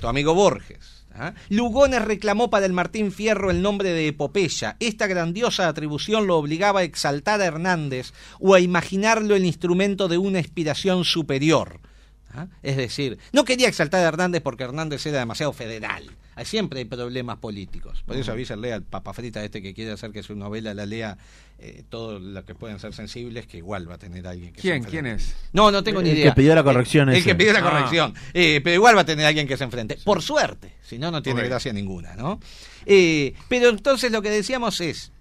tu 0.00 0.06
amigo 0.08 0.34
Borges. 0.34 1.00
Lugones 1.48 2.02
reclamó 2.02 2.50
para 2.50 2.66
el 2.66 2.72
Martín 2.72 3.10
Fierro 3.12 3.50
el 3.50 3.60
nombre 3.62 3.90
de 3.90 4.06
epopeya. 4.08 4.76
Esta 4.80 5.06
grandiosa 5.08 5.68
atribución 5.68 6.26
lo 6.26 6.36
obligaba 6.38 6.80
a 6.80 6.84
exaltar 6.84 7.40
a 7.42 7.46
Hernández 7.46 8.12
o 8.38 8.54
a 8.54 8.60
imaginarlo 8.60 9.34
el 9.36 9.44
instrumento 9.44 10.06
de 10.08 10.18
una 10.18 10.38
inspiración 10.38 11.04
superior. 11.04 11.80
¿Ah? 12.32 12.46
Es 12.62 12.76
decir, 12.76 13.18
no 13.32 13.44
quería 13.44 13.68
exaltar 13.68 14.04
a 14.04 14.08
Hernández 14.08 14.42
porque 14.42 14.64
Hernández 14.64 15.04
era 15.06 15.18
demasiado 15.18 15.52
federal. 15.52 16.04
Hay, 16.36 16.44
siempre 16.46 16.78
hay 16.78 16.84
problemas 16.86 17.38
políticos. 17.38 18.02
Por 18.06 18.16
eso 18.16 18.32
avisa 18.32 18.56
lea 18.56 18.76
al 18.76 18.82
papa 18.82 19.12
frita 19.12 19.44
este 19.44 19.60
que 19.60 19.74
quiere 19.74 19.92
hacer 19.92 20.10
que 20.12 20.22
su 20.22 20.34
novela 20.36 20.72
la 20.72 20.86
lea 20.86 21.18
eh, 21.58 21.82
todo 21.90 22.18
lo 22.18 22.44
que 22.46 22.54
pueden 22.54 22.78
ser 22.78 22.94
sensibles, 22.94 23.46
que 23.46 23.58
igual 23.58 23.90
va 23.90 23.96
a 23.96 23.98
tener 23.98 24.26
alguien 24.26 24.52
que 24.54 24.60
¿Quién? 24.62 24.82
se 24.84 24.88
¿Quién 24.88 25.06
es? 25.06 25.34
No, 25.52 25.70
no 25.70 25.82
tengo 25.82 26.00
ni 26.00 26.10
El 26.10 26.16
idea. 26.18 26.30
que 26.30 26.36
pidió 26.40 26.54
la 26.54 26.62
corrección 26.64 27.10
El, 27.10 27.16
el 27.16 27.24
que 27.24 27.34
pidió 27.34 27.52
la 27.52 27.58
Ah. 27.58 27.70
corrección. 27.70 28.14
Eh, 28.32 28.60
pero 28.64 28.74
igual 28.76 28.96
va 28.96 29.02
a 29.02 29.04
tener 29.04 29.26
alguien 29.26 29.46
que 29.46 29.56
se 29.58 29.64
enfrente. 29.64 29.98
Por 30.04 30.22
suerte. 30.22 30.72
Si 30.82 30.98
no, 30.98 31.10
no 31.10 31.22
tiene 31.22 31.42
gracia 31.42 31.72
ninguna, 31.74 32.14
¿no? 32.16 32.40
Eh, 32.86 33.34
pero 33.48 33.68
entonces 33.68 34.10
lo 34.10 34.22
que 34.22 34.30
decíamos 34.30 34.80
es, 34.80 35.12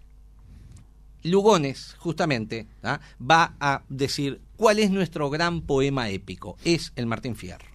Lugones, 1.24 1.96
justamente, 1.98 2.66
¿ah? 2.82 3.02
va 3.20 3.54
a 3.60 3.82
decir 3.90 4.40
cuál 4.60 4.80
es 4.80 4.92
nuestro 4.92 5.30
gran 5.30 5.62
poema 5.62 6.10
épico. 6.10 6.58
Es 6.66 6.92
el 6.98 7.06
Martín 7.06 7.38
Fierro. 7.38 7.66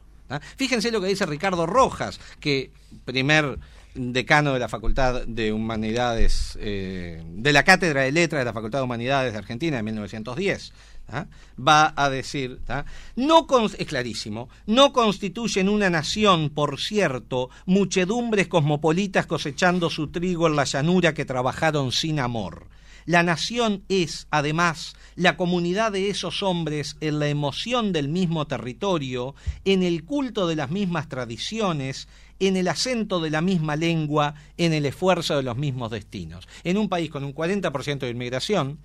Fíjense 0.57 0.91
lo 0.91 1.01
que 1.01 1.07
dice 1.07 1.25
Ricardo 1.25 1.65
Rojas, 1.65 2.21
que 2.41 2.73
primer 3.07 3.59
decano 3.95 4.53
de 4.53 4.59
la 4.59 4.69
Facultad 4.69 5.23
de 5.27 5.55
Humanidades, 5.55 6.59
eh, 6.61 7.23
de 7.27 7.53
la 7.55 7.63
Cátedra 7.63 8.03
de 8.03 8.13
Letras 8.13 8.41
de 8.41 8.45
la 8.45 8.53
Facultad 8.53 8.81
de 8.81 8.85
Humanidades 8.85 9.33
de 9.33 9.39
Argentina 9.39 9.79
en 9.79 9.85
1910. 9.87 10.73
¿ah? 11.09 11.27
Va 11.59 11.95
a 11.97 12.11
decir, 12.11 12.61
es 12.67 13.87
clarísimo, 13.87 14.51
no 14.67 14.93
constituyen 14.93 15.71
una 15.71 15.89
nación, 15.89 16.51
por 16.51 16.79
cierto, 16.79 17.49
muchedumbres 17.65 18.47
cosmopolitas 18.49 19.25
cosechando 19.25 19.89
su 19.89 20.09
trigo 20.09 20.49
en 20.49 20.57
la 20.57 20.65
llanura 20.65 21.15
que 21.15 21.25
trabajaron 21.25 21.93
sin 21.93 22.21
amor. 22.21 22.67
La 23.07 23.23
nación 23.23 23.85
es, 23.89 24.27
además, 24.31 24.95
la 25.15 25.37
comunidad 25.37 25.93
de 25.93 26.09
esos 26.09 26.43
hombres 26.43 26.97
en 27.01 27.19
la 27.19 27.29
emoción 27.29 27.93
del 27.93 28.09
mismo 28.09 28.47
territorio, 28.47 29.35
en 29.65 29.83
el 29.83 30.05
culto 30.05 30.47
de 30.47 30.57
las 30.57 30.71
mismas 30.71 31.09
tradiciones, 31.09 32.09
en 32.39 32.57
el 32.57 32.69
acento 32.69 33.21
de 33.21 33.31
la 33.31 33.41
misma 33.41 33.77
lengua, 33.77 34.35
en 34.57 34.73
el 34.73 34.87
esfuerzo 34.87 35.37
de 35.37 35.43
los 35.43 35.57
mismos 35.57 35.91
destinos. 35.91 36.49
En 36.65 36.79
un 36.79 36.89
país 36.89 37.11
con 37.11 37.25
un 37.25 37.35
40% 37.35 37.99
de 37.99 38.11
inmigración, 38.11 38.79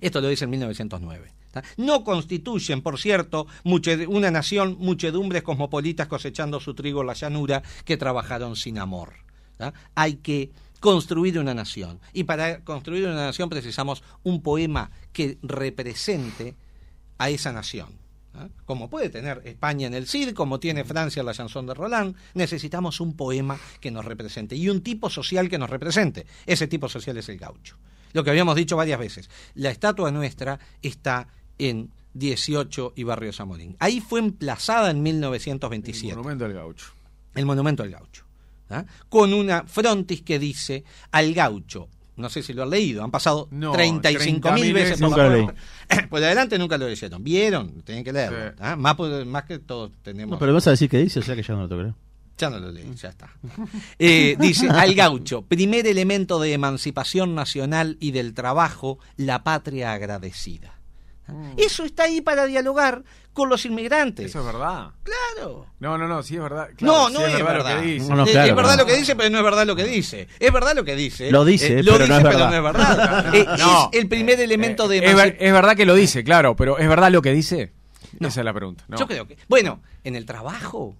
esto 0.00 0.20
lo 0.20 0.28
dice 0.28 0.44
en 0.44 0.50
1909. 0.50 1.32
¿tá? 1.52 1.62
No 1.76 2.04
constituyen, 2.04 2.82
por 2.82 2.98
cierto, 2.98 3.46
una 4.08 4.30
nación 4.30 4.76
muchedumbres 4.78 5.42
cosmopolitas 5.42 6.08
cosechando 6.08 6.60
su 6.60 6.74
trigo 6.74 7.00
en 7.00 7.06
la 7.06 7.14
llanura 7.14 7.62
que 7.84 7.96
trabajaron 7.96 8.56
sin 8.56 8.78
amor. 8.78 9.14
Hay 9.94 10.16
que 10.16 10.50
construir 10.84 11.38
una 11.38 11.54
nación. 11.54 11.98
Y 12.12 12.24
para 12.24 12.62
construir 12.62 13.06
una 13.06 13.14
nación 13.14 13.48
precisamos 13.48 14.02
un 14.22 14.42
poema 14.42 14.90
que 15.14 15.38
represente 15.40 16.56
a 17.16 17.30
esa 17.30 17.52
nación. 17.52 17.88
Como 18.66 18.90
puede 18.90 19.08
tener 19.08 19.40
España 19.46 19.86
en 19.86 19.94
el 19.94 20.06
CIR, 20.06 20.34
como 20.34 20.60
tiene 20.60 20.84
Francia 20.84 21.20
en 21.20 21.26
la 21.26 21.32
chanson 21.32 21.66
de 21.66 21.72
Roland, 21.72 22.14
necesitamos 22.34 23.00
un 23.00 23.16
poema 23.16 23.58
que 23.80 23.90
nos 23.90 24.04
represente 24.04 24.56
y 24.56 24.68
un 24.68 24.82
tipo 24.82 25.08
social 25.08 25.48
que 25.48 25.56
nos 25.56 25.70
represente. 25.70 26.26
Ese 26.44 26.68
tipo 26.68 26.86
social 26.90 27.16
es 27.16 27.30
el 27.30 27.38
gaucho. 27.38 27.78
Lo 28.12 28.22
que 28.22 28.28
habíamos 28.28 28.54
dicho 28.54 28.76
varias 28.76 28.98
veces. 28.98 29.30
La 29.54 29.70
estatua 29.70 30.10
nuestra 30.10 30.58
está 30.82 31.28
en 31.56 31.92
18 32.12 32.92
y 32.94 33.04
Barrio 33.04 33.32
Zamorín. 33.32 33.74
Ahí 33.78 34.02
fue 34.02 34.20
emplazada 34.20 34.90
en 34.90 35.02
1927 35.02 36.10
El 36.10 36.16
monumento 36.18 36.44
al 36.44 36.52
gaucho. 36.52 36.92
el 37.36 37.46
monumento 37.46 37.82
al 37.82 37.90
gaucho, 37.90 38.23
¿ah? 38.74 38.86
con 39.08 39.32
una 39.32 39.64
frontis 39.64 40.22
que 40.22 40.38
dice 40.38 40.84
al 41.10 41.32
gaucho. 41.34 41.88
No 42.16 42.30
sé 42.30 42.42
si 42.42 42.52
lo 42.52 42.62
han 42.62 42.70
leído, 42.70 43.02
han 43.02 43.10
pasado 43.10 43.48
No, 43.50 43.72
35 43.72 44.48
30.000 44.48 44.54
mil 44.54 44.72
veces 44.72 45.00
Nunca 45.00 45.24
la 45.24 45.36
lo 45.36 45.44
puerta. 45.44 45.60
Por 46.10 46.22
adelante 46.22 46.58
nunca 46.58 46.78
lo 46.78 46.88
leyeron. 46.88 47.24
¿Vieron? 47.24 47.82
Tienen 47.82 48.04
que 48.04 48.12
leerlo. 48.12 48.50
Sí. 48.50 48.56
¿ah? 48.60 48.76
Más, 48.76 49.44
que 49.44 49.58
todos 49.58 49.90
tenemos. 50.02 50.32
No, 50.32 50.38
pero 50.38 50.54
vas 50.54 50.66
a 50.68 50.70
decir 50.70 50.88
que 50.88 50.98
dice, 50.98 51.18
o 51.18 51.22
sea 51.22 51.34
que 51.34 51.42
ya 51.42 51.54
no 51.54 51.66
lo 51.66 51.68
creo. 51.68 51.96
Ya 52.38 52.50
no 52.50 52.58
lo 52.58 52.70
leí, 52.70 52.92
ya 52.94 53.10
está. 53.10 53.30
Eh, 53.98 54.36
dice, 54.38 54.68
al 54.68 54.94
gaucho, 54.94 55.42
primer 55.42 55.86
elemento 55.86 56.40
de 56.40 56.52
emancipación 56.52 57.34
nacional 57.34 57.96
y 58.00 58.10
del 58.10 58.34
trabajo, 58.34 58.98
la 59.16 59.44
patria 59.44 59.92
agradecida. 59.92 60.74
Eso 61.56 61.84
está 61.84 62.04
ahí 62.04 62.20
para 62.20 62.44
dialogar 62.46 63.02
con 63.32 63.48
los 63.48 63.64
inmigrantes. 63.66 64.26
Eso 64.26 64.40
es 64.40 64.46
verdad. 64.46 64.90
Claro. 65.02 65.66
No, 65.80 65.96
no, 65.98 66.06
no, 66.06 66.22
sí 66.22 66.34
es 66.36 66.42
verdad. 66.42 66.68
No, 66.70 66.76
Claro, 66.76 67.08
no 67.10 67.18
sí 67.18 67.24
es, 67.32 67.44
verdad. 67.44 67.74
lo 67.76 67.80
que 67.80 67.86
dice. 67.86 68.08
No, 68.08 68.16
no, 68.16 68.26
Eh, 68.26 68.30
claro, 68.32 68.48
es 68.50 68.56
verdad 68.56 68.72
no. 68.72 68.82
lo 68.82 68.86
que 68.86 68.96
dice, 68.96 69.16
pero 69.16 69.30
no 69.30 69.38
es 69.38 69.44
verdad 69.44 69.66
lo 69.66 69.76
que 69.76 69.84
dice. 69.84 70.28
Es 70.38 70.52
verdad 70.52 70.74
lo 70.76 70.84
que 70.84 70.94
dice. 70.94 71.30
Lo 71.30 71.44
dice, 71.44 71.82
lo 71.82 71.92
pero 71.92 72.06
no 72.06 72.16
dice, 72.18 72.28
es 72.28 72.34
pero 72.34 72.38
verdad. 72.38 72.50
no 72.50 72.56
es 72.56 72.62
verdad. 72.62 73.34
Eh, 73.34 73.46
No. 73.58 73.90
Es 73.92 74.00
el 74.00 74.08
primer 74.08 74.38
elemento 74.40 74.86
de 74.86 74.98
Eh, 74.98 75.10
es, 75.10 75.16
ver- 75.16 75.36
es 75.40 75.52
verdad 75.52 75.74
que 75.76 75.86
lo 75.86 75.94
dice, 75.94 76.22
claro, 76.22 76.54
pero 76.56 76.78
¿es 76.78 76.88
verdad 76.88 77.10
lo 77.10 77.22
que 77.22 77.32
dice? 77.32 77.72
Esa 78.20 78.40
es 78.40 78.44
la 78.44 78.52
pregunta. 78.54 78.84
No. 78.88 78.96
Yo 78.98 79.06
creo 79.08 79.26
que. 79.26 79.36
Bueno, 79.48 79.80
en 80.04 80.14
el 80.14 80.26
trabajo. 80.26 80.94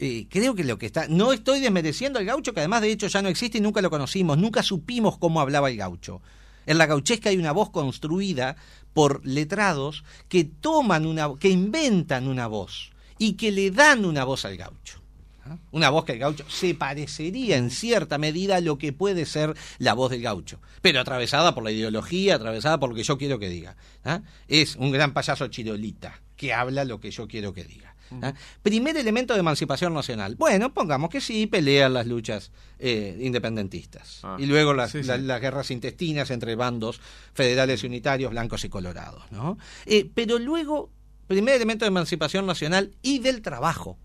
eh, 0.00 0.26
creo 0.28 0.54
que 0.56 0.64
lo 0.64 0.76
que 0.78 0.86
está. 0.86 1.06
No 1.08 1.32
estoy 1.32 1.60
desmereciendo 1.60 2.18
al 2.18 2.24
gaucho, 2.24 2.52
que 2.52 2.60
además 2.60 2.80
de 2.80 2.90
hecho 2.90 3.06
ya 3.06 3.22
no 3.22 3.28
existe 3.28 3.58
y 3.58 3.60
nunca 3.60 3.80
lo 3.80 3.90
conocimos. 3.90 4.36
Nunca 4.38 4.62
supimos 4.64 5.18
cómo 5.18 5.40
hablaba 5.40 5.70
el 5.70 5.76
gaucho. 5.76 6.20
En 6.66 6.78
la 6.78 6.86
gauchesca 6.86 7.30
hay 7.30 7.36
una 7.36 7.52
voz 7.52 7.70
construida 7.70 8.56
por 8.92 9.26
letrados 9.26 10.04
que 10.28 10.44
toman 10.44 11.06
una. 11.06 11.34
que 11.38 11.50
inventan 11.50 12.28
una 12.28 12.46
voz 12.46 12.92
y 13.18 13.34
que 13.34 13.52
le 13.52 13.70
dan 13.70 14.04
una 14.04 14.24
voz 14.24 14.44
al 14.44 14.56
gaucho. 14.56 15.00
¿ah? 15.44 15.58
Una 15.72 15.90
voz 15.90 16.04
que 16.04 16.12
el 16.12 16.18
gaucho 16.18 16.44
se 16.48 16.74
parecería 16.74 17.56
en 17.56 17.70
cierta 17.70 18.18
medida 18.18 18.56
a 18.56 18.60
lo 18.60 18.78
que 18.78 18.92
puede 18.92 19.26
ser 19.26 19.54
la 19.78 19.94
voz 19.94 20.10
del 20.10 20.22
gaucho, 20.22 20.60
pero 20.82 21.00
atravesada 21.00 21.54
por 21.54 21.64
la 21.64 21.72
ideología, 21.72 22.36
atravesada 22.36 22.78
por 22.78 22.90
lo 22.90 22.96
que 22.96 23.04
yo 23.04 23.18
quiero 23.18 23.38
que 23.38 23.48
diga. 23.48 23.76
¿ah? 24.04 24.22
Es 24.48 24.76
un 24.76 24.90
gran 24.90 25.12
payaso 25.12 25.48
chirolita 25.48 26.20
que 26.36 26.52
habla 26.52 26.84
lo 26.84 27.00
que 27.00 27.10
yo 27.10 27.28
quiero 27.28 27.52
que 27.52 27.64
diga. 27.64 27.93
¿Ah? 28.22 28.34
Primer 28.62 28.96
elemento 28.96 29.34
de 29.34 29.40
emancipación 29.40 29.94
nacional. 29.94 30.36
Bueno, 30.36 30.72
pongamos 30.74 31.10
que 31.10 31.20
sí, 31.20 31.46
pelean 31.46 31.94
las 31.94 32.06
luchas 32.06 32.50
eh, 32.78 33.18
independentistas. 33.20 34.20
Ah, 34.22 34.36
y 34.38 34.46
luego 34.46 34.74
las, 34.74 34.90
sí, 34.92 35.02
sí. 35.02 35.08
la- 35.08 35.18
las 35.18 35.40
guerras 35.40 35.70
intestinas 35.70 36.30
entre 36.30 36.54
bandos 36.56 37.00
federales 37.32 37.82
y 37.82 37.86
unitarios, 37.86 38.30
blancos 38.30 38.64
y 38.64 38.68
colorados. 38.68 39.22
¿no? 39.30 39.58
Eh, 39.86 40.08
pero 40.14 40.38
luego, 40.38 40.90
primer 41.26 41.54
elemento 41.54 41.84
de 41.84 41.88
emancipación 41.88 42.46
nacional 42.46 42.92
y 43.02 43.18
del 43.20 43.42
trabajo 43.42 43.96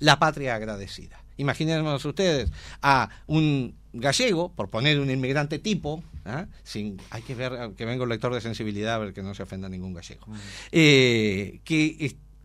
la 0.00 0.18
patria 0.18 0.54
agradecida. 0.56 1.22
Imagínense 1.36 2.08
ustedes 2.08 2.50
a 2.82 3.08
un 3.26 3.74
gallego, 3.92 4.52
por 4.52 4.70
poner 4.70 4.98
un 5.00 5.08
inmigrante 5.10 5.58
tipo, 5.60 6.02
¿ah? 6.24 6.46
sin, 6.64 7.00
hay 7.10 7.22
que 7.22 7.34
ver 7.36 7.72
que 7.76 7.84
venga 7.84 8.02
un 8.02 8.08
lector 8.08 8.34
de 8.34 8.40
sensibilidad 8.40 8.94
a 8.94 8.98
ver 8.98 9.12
que 9.12 9.22
no 9.22 9.34
se 9.34 9.42
ofenda 9.44 9.68
ningún 9.68 9.94
gallego, 9.94 10.26
eh, 10.72 11.60
que 11.64 11.96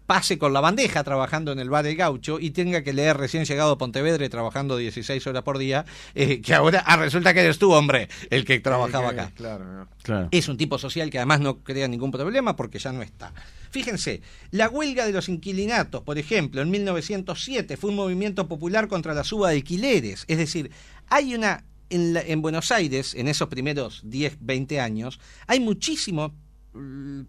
pase 0.10 0.40
con 0.40 0.54
la 0.54 0.60
bandeja 0.60 1.04
trabajando 1.04 1.52
en 1.52 1.60
el 1.60 1.70
bar 1.70 1.86
El 1.86 1.96
Gaucho 1.96 2.40
y 2.40 2.50
tenga 2.50 2.82
que 2.82 2.94
leer 2.94 3.16
recién 3.16 3.46
llegado 3.46 3.74
a 3.74 3.78
Pontevedra 3.78 4.26
y 4.26 4.30
trabajando 4.30 4.76
16 4.76 5.28
horas 5.28 5.44
por 5.44 5.60
día, 5.60 5.86
eh, 6.16 6.42
que 6.42 6.56
ahora 6.56 6.84
ah, 6.88 6.96
resulta 6.98 7.32
que 7.32 7.42
eres 7.42 7.60
tú, 7.60 7.72
hombre, 7.74 8.10
el 8.32 8.44
que 8.44 8.60
trabajaba 8.60 9.10
acá. 9.12 9.32
Claro. 9.36 9.88
Claro. 10.02 10.28
Es 10.32 10.48
un 10.48 10.58
tipo 10.58 10.80
social 10.80 11.12
que 11.12 11.20
además 11.20 11.42
no 11.42 11.60
crea 11.60 11.88
ningún 11.88 12.10
problema 12.10 12.56
porque 12.56 12.80
ya 12.80 12.92
no 12.92 13.04
está. 13.04 13.32
Fíjense, 13.70 14.24
la 14.50 14.68
huelga 14.68 15.06
de 15.06 15.12
los 15.12 15.30
inquilinatos, 15.30 16.02
por 16.02 16.18
ejemplo, 16.18 16.64
en 16.64 16.72
1907 16.72 17.78
fue 17.78 17.92
un 17.92 17.96
movimiento 17.96 18.48
popular 18.48 18.88
contra 18.88 19.14
la 19.14 19.24
suba 19.24 19.50
de 19.52 19.58
alquileres. 19.58 20.26
Es 20.28 20.40
decir, 20.40 20.72
hay 21.08 21.36
una. 21.36 21.66
En, 21.92 22.14
la- 22.14 22.22
en 22.22 22.42
Buenos 22.42 22.72
Aires, 22.72 23.14
en 23.14 23.28
esos 23.28 23.48
primeros 23.48 24.02
10, 24.06 24.38
20 24.42 24.80
años, 24.80 25.20
hay 25.48 25.60
muchísimos 25.60 26.32
mm, 26.74 27.22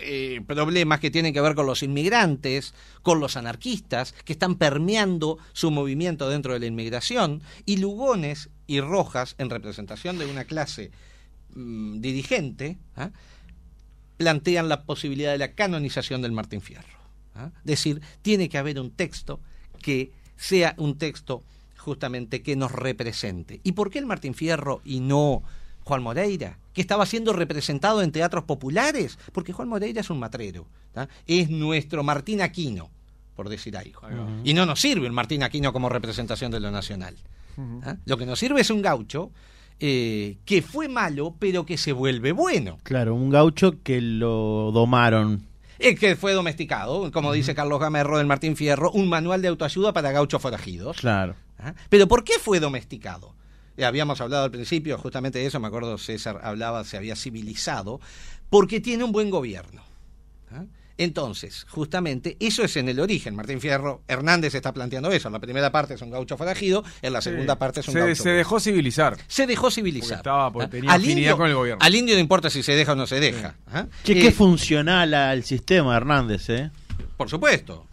eh, 0.00 0.40
problemas 0.46 1.00
que 1.00 1.10
tienen 1.10 1.32
que 1.32 1.40
ver 1.40 1.54
con 1.54 1.66
los 1.66 1.82
inmigrantes, 1.82 2.74
con 3.02 3.20
los 3.20 3.36
anarquistas, 3.36 4.12
que 4.24 4.32
están 4.32 4.56
permeando 4.56 5.38
su 5.52 5.70
movimiento 5.70 6.28
dentro 6.28 6.52
de 6.52 6.60
la 6.60 6.66
inmigración, 6.66 7.42
y 7.66 7.78
Lugones 7.78 8.50
y 8.66 8.80
Rojas, 8.80 9.34
en 9.38 9.50
representación 9.50 10.18
de 10.18 10.26
una 10.26 10.44
clase 10.44 10.90
mm, 11.54 12.00
dirigente, 12.00 12.78
¿ah? 12.96 13.10
plantean 14.16 14.68
la 14.68 14.82
posibilidad 14.82 15.32
de 15.32 15.38
la 15.38 15.52
canonización 15.52 16.22
del 16.22 16.32
Martín 16.32 16.60
Fierro. 16.60 16.98
¿ah? 17.34 17.50
Es 17.60 17.64
decir, 17.64 18.02
tiene 18.22 18.48
que 18.48 18.58
haber 18.58 18.80
un 18.80 18.90
texto 18.90 19.40
que 19.80 20.12
sea 20.36 20.74
un 20.76 20.98
texto 20.98 21.44
justamente 21.76 22.42
que 22.42 22.56
nos 22.56 22.72
represente. 22.72 23.60
¿Y 23.62 23.72
por 23.72 23.90
qué 23.90 23.98
el 23.98 24.06
Martín 24.06 24.34
Fierro 24.34 24.82
y 24.84 25.00
no 25.00 25.42
Juan 25.88 26.02
Moreira? 26.02 26.58
Que 26.74 26.82
estaba 26.82 27.06
siendo 27.06 27.32
representado 27.32 28.02
en 28.02 28.12
teatros 28.12 28.44
populares, 28.44 29.18
porque 29.32 29.52
Juan 29.52 29.68
Moreira 29.68 30.02
es 30.02 30.10
un 30.10 30.18
matrero, 30.18 30.66
¿tá? 30.92 31.08
es 31.26 31.50
nuestro 31.50 32.04
Martín 32.04 32.42
Aquino, 32.42 32.90
por 33.34 33.48
decir 33.48 33.76
algo. 33.76 34.02
Y 34.44 34.54
no 34.54 34.66
nos 34.66 34.80
sirve 34.80 35.06
el 35.06 35.12
Martín 35.12 35.42
Aquino 35.42 35.72
como 35.72 35.88
representación 35.88 36.52
de 36.52 36.60
lo 36.60 36.70
nacional. 36.70 37.16
Lo 38.04 38.16
que 38.16 38.26
nos 38.26 38.38
sirve 38.38 38.60
es 38.60 38.70
un 38.70 38.82
gaucho 38.82 39.32
eh, 39.80 40.36
que 40.44 40.62
fue 40.62 40.88
malo, 40.88 41.34
pero 41.38 41.64
que 41.64 41.78
se 41.78 41.92
vuelve 41.92 42.32
bueno. 42.32 42.78
Claro, 42.82 43.14
un 43.14 43.30
gaucho 43.30 43.82
que 43.82 44.00
lo 44.00 44.70
domaron. 44.72 45.42
Es 45.78 45.98
que 45.98 46.16
fue 46.16 46.32
domesticado, 46.32 47.10
como 47.12 47.32
dice 47.32 47.54
Carlos 47.54 47.80
Gamerro 47.80 48.18
del 48.18 48.26
Martín 48.26 48.56
Fierro, 48.56 48.90
un 48.92 49.08
manual 49.08 49.42
de 49.42 49.48
autoayuda 49.48 49.92
para 49.92 50.12
gauchos 50.12 50.42
forajidos. 50.42 50.98
Claro. 50.98 51.34
¿Ah? 51.58 51.74
Pero 51.88 52.06
¿por 52.06 52.24
qué 52.24 52.34
fue 52.40 52.60
domesticado? 52.60 53.34
Eh, 53.78 53.84
habíamos 53.86 54.20
hablado 54.20 54.44
al 54.44 54.50
principio 54.50 54.98
justamente 54.98 55.38
de 55.38 55.46
eso, 55.46 55.58
me 55.60 55.68
acuerdo 55.68 55.96
César 55.96 56.40
hablaba, 56.42 56.84
se 56.84 56.96
había 56.98 57.16
civilizado, 57.16 58.00
porque 58.50 58.80
tiene 58.80 59.04
un 59.04 59.12
buen 59.12 59.30
gobierno. 59.30 59.82
¿ah? 60.52 60.64
Entonces, 61.00 61.64
justamente, 61.70 62.36
eso 62.40 62.64
es 62.64 62.76
en 62.76 62.88
el 62.88 62.98
origen. 62.98 63.36
Martín 63.36 63.60
Fierro, 63.60 64.02
Hernández 64.08 64.56
está 64.56 64.72
planteando 64.74 65.12
eso. 65.12 65.28
En 65.28 65.32
la 65.34 65.38
primera 65.38 65.70
parte 65.70 65.94
es 65.94 66.02
un 66.02 66.10
gaucho 66.10 66.36
forajido, 66.36 66.82
en 67.02 67.12
la 67.12 67.20
segunda 67.22 67.56
parte 67.56 67.78
es 67.80 67.86
un 67.88 67.94
se, 67.94 68.00
gaucho. 68.00 68.20
se 68.24 68.30
dejó 68.30 68.58
civilizar. 68.58 69.16
Se 69.28 69.46
dejó 69.46 69.70
civilizar. 69.70 70.08
Porque 70.08 70.28
estaba- 70.28 70.52
porque 70.52 70.66
¿Ah? 70.66 70.70
tenía 70.70 70.90
al, 70.90 71.00
afinidad 71.00 71.18
indio, 71.20 71.36
con 71.36 71.46
el 71.48 71.54
gobierno. 71.54 71.84
al 71.84 71.94
indio 71.94 72.14
no 72.16 72.20
importa 72.20 72.50
si 72.50 72.64
se 72.64 72.72
deja 72.74 72.92
o 72.92 72.96
no 72.96 73.06
se 73.06 73.20
deja. 73.20 73.54
¿ah? 73.68 73.86
Che, 74.02 74.12
Eh, 74.18 74.22
qué 74.22 74.32
funcional 74.32 75.14
al 75.14 75.44
sistema, 75.44 75.96
Hernández, 75.96 76.50
¿eh? 76.50 76.72
por 77.16 77.30
supuesto. 77.30 77.86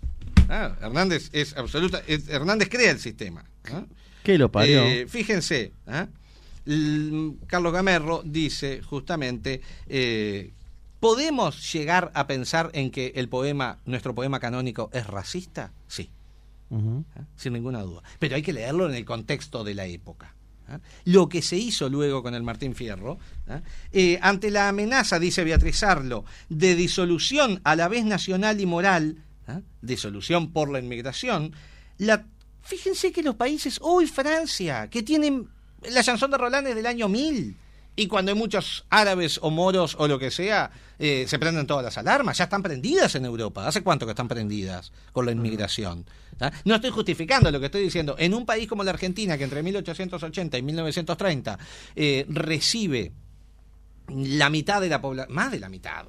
Ah, 0.49 0.75
Hernández 0.81 1.29
es 1.31 1.55
absoluta. 1.55 2.01
es- 2.07 2.27
Hernández 2.27 2.69
crea 2.69 2.89
el 2.89 2.99
sistema. 2.99 3.45
¿ah? 3.71 3.83
¿Qué 4.25 4.39
lo 4.39 4.51
parió? 4.51 4.83
Eh, 4.83 5.05
fíjense, 5.07 5.71
¿ah? 5.85 6.07
Carlos 7.45 7.71
Gamerro 7.71 8.23
dice 8.25 8.81
justamente, 8.81 9.61
eh, 9.87 10.51
¿podemos 10.99 11.71
llegar 11.71 12.11
a 12.15 12.25
pensar 12.25 12.71
en 12.73 12.89
que 12.89 13.13
el 13.15 13.29
poema, 13.29 13.77
nuestro 13.85 14.15
poema 14.15 14.39
canónico, 14.39 14.89
es 14.91 15.05
racista? 15.05 15.71
Sí. 15.87 16.09
¿ah? 16.71 17.21
sin 17.35 17.53
ninguna 17.53 17.81
duda. 17.81 18.01
Pero 18.17 18.35
hay 18.35 18.41
que 18.41 18.51
leerlo 18.51 18.89
en 18.89 18.95
el 18.95 19.05
contexto 19.05 19.63
de 19.63 19.75
la 19.75 19.85
época. 19.85 20.33
¿ah? 20.67 20.79
Lo 21.03 21.29
que 21.29 21.43
se 21.43 21.57
hizo 21.57 21.87
luego 21.87 22.23
con 22.23 22.33
el 22.33 22.41
Martín 22.41 22.73
Fierro, 22.73 23.19
¿ah? 23.47 23.61
Eh, 23.91 24.17
ante 24.23 24.49
la 24.49 24.69
amenaza, 24.69 25.19
dice 25.19 25.43
Beatriz 25.43 25.83
Arlo, 25.83 26.25
de 26.49 26.75
disolución 26.75 27.61
a 27.63 27.75
la 27.75 27.87
vez 27.87 28.05
nacional 28.05 28.59
y 28.59 28.65
moral, 28.65 29.23
¿ah? 29.47 29.61
disolución 29.83 30.51
por 30.51 30.71
la 30.71 30.79
inmigración, 30.79 31.53
la, 31.99 32.25
fíjense 32.65 33.11
que 33.11 33.23
los 33.23 33.35
países, 33.35 33.79
hoy 33.81 34.07
Francia, 34.07 34.89
que 34.89 35.03
tienen 35.03 35.47
la 35.89 36.03
chanson 36.03 36.31
de 36.31 36.37
Roland 36.37 36.67
es 36.67 36.75
del 36.75 36.85
año 36.85 37.07
1000, 37.07 37.55
y 37.97 38.07
cuando 38.07 38.31
hay 38.31 38.37
muchos 38.37 38.85
árabes 38.89 39.39
o 39.41 39.49
moros 39.49 39.95
o 39.97 40.07
lo 40.07 40.19
que 40.19 40.29
sea, 40.29 40.69
eh, 40.99 41.25
se 41.27 41.39
prenden 41.39 41.65
todas 41.65 41.83
las 41.83 41.97
alarmas, 41.97 42.37
ya 42.37 42.45
están 42.45 42.61
prendidas 42.61 43.15
en 43.15 43.23
Europa. 43.23 43.65
¿Hace 43.65 43.83
cuánto 43.83 44.05
que 44.05 44.11
están 44.11 44.27
prendidas 44.27 44.91
con 45.13 45.25
la 45.25 45.31
inmigración? 45.31 46.05
¿Ah? 46.41 46.51
No 46.65 46.75
estoy 46.75 46.89
justificando 46.89 47.49
lo 47.51 47.59
que 47.59 47.67
estoy 47.67 47.83
diciendo. 47.83 48.15
En 48.19 48.33
un 48.33 48.45
país 48.45 48.67
como 48.67 48.83
la 48.83 48.91
Argentina, 48.91 49.37
que 49.37 49.45
entre 49.45 49.63
1880 49.63 50.57
y 50.57 50.61
1930 50.61 51.59
eh, 51.95 52.25
recibe 52.27 53.13
la 54.09 54.49
mitad 54.49 54.81
de 54.81 54.89
la 54.89 55.01
población, 55.01 55.33
más 55.33 55.51
de 55.51 55.59
la 55.59 55.69
mitad. 55.69 56.05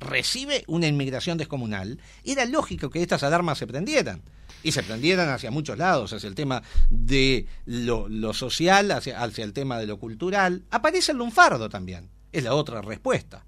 Recibe 0.00 0.64
una 0.66 0.86
inmigración 0.86 1.38
descomunal, 1.38 1.98
era 2.24 2.44
lógico 2.44 2.90
que 2.90 3.02
estas 3.02 3.22
alarmas 3.22 3.58
se 3.58 3.66
prendieran. 3.66 4.22
Y 4.64 4.70
se 4.70 4.84
prendieran 4.84 5.28
hacia 5.28 5.50
muchos 5.50 5.76
lados, 5.76 6.12
hacia 6.12 6.28
el 6.28 6.36
tema 6.36 6.62
de 6.88 7.46
lo, 7.66 8.08
lo 8.08 8.32
social, 8.32 8.92
hacia, 8.92 9.20
hacia 9.20 9.44
el 9.44 9.52
tema 9.52 9.78
de 9.78 9.86
lo 9.86 9.98
cultural. 9.98 10.62
Aparece 10.70 11.10
el 11.10 11.18
lunfardo 11.18 11.68
también, 11.68 12.08
es 12.30 12.44
la 12.44 12.54
otra 12.54 12.80
respuesta. 12.80 13.44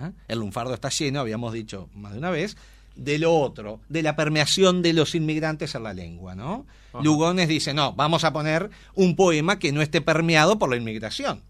¿ah? 0.00 0.12
El 0.26 0.38
lunfardo 0.38 0.72
está 0.72 0.88
lleno, 0.88 1.20
habíamos 1.20 1.52
dicho 1.52 1.90
más 1.94 2.12
de 2.12 2.18
una 2.18 2.30
vez, 2.30 2.56
de 2.96 3.18
lo 3.18 3.38
otro, 3.38 3.80
de 3.90 4.02
la 4.02 4.16
permeación 4.16 4.80
de 4.80 4.94
los 4.94 5.14
inmigrantes 5.14 5.74
en 5.74 5.82
la 5.82 5.92
lengua, 5.92 6.34
¿no? 6.34 6.66
Ajá. 6.94 7.04
Lugones 7.04 7.46
dice, 7.46 7.74
no, 7.74 7.92
vamos 7.92 8.24
a 8.24 8.32
poner 8.32 8.70
un 8.94 9.16
poema 9.16 9.58
que 9.58 9.70
no 9.72 9.82
esté 9.82 10.00
permeado 10.00 10.58
por 10.58 10.70
la 10.70 10.76
inmigración 10.76 11.42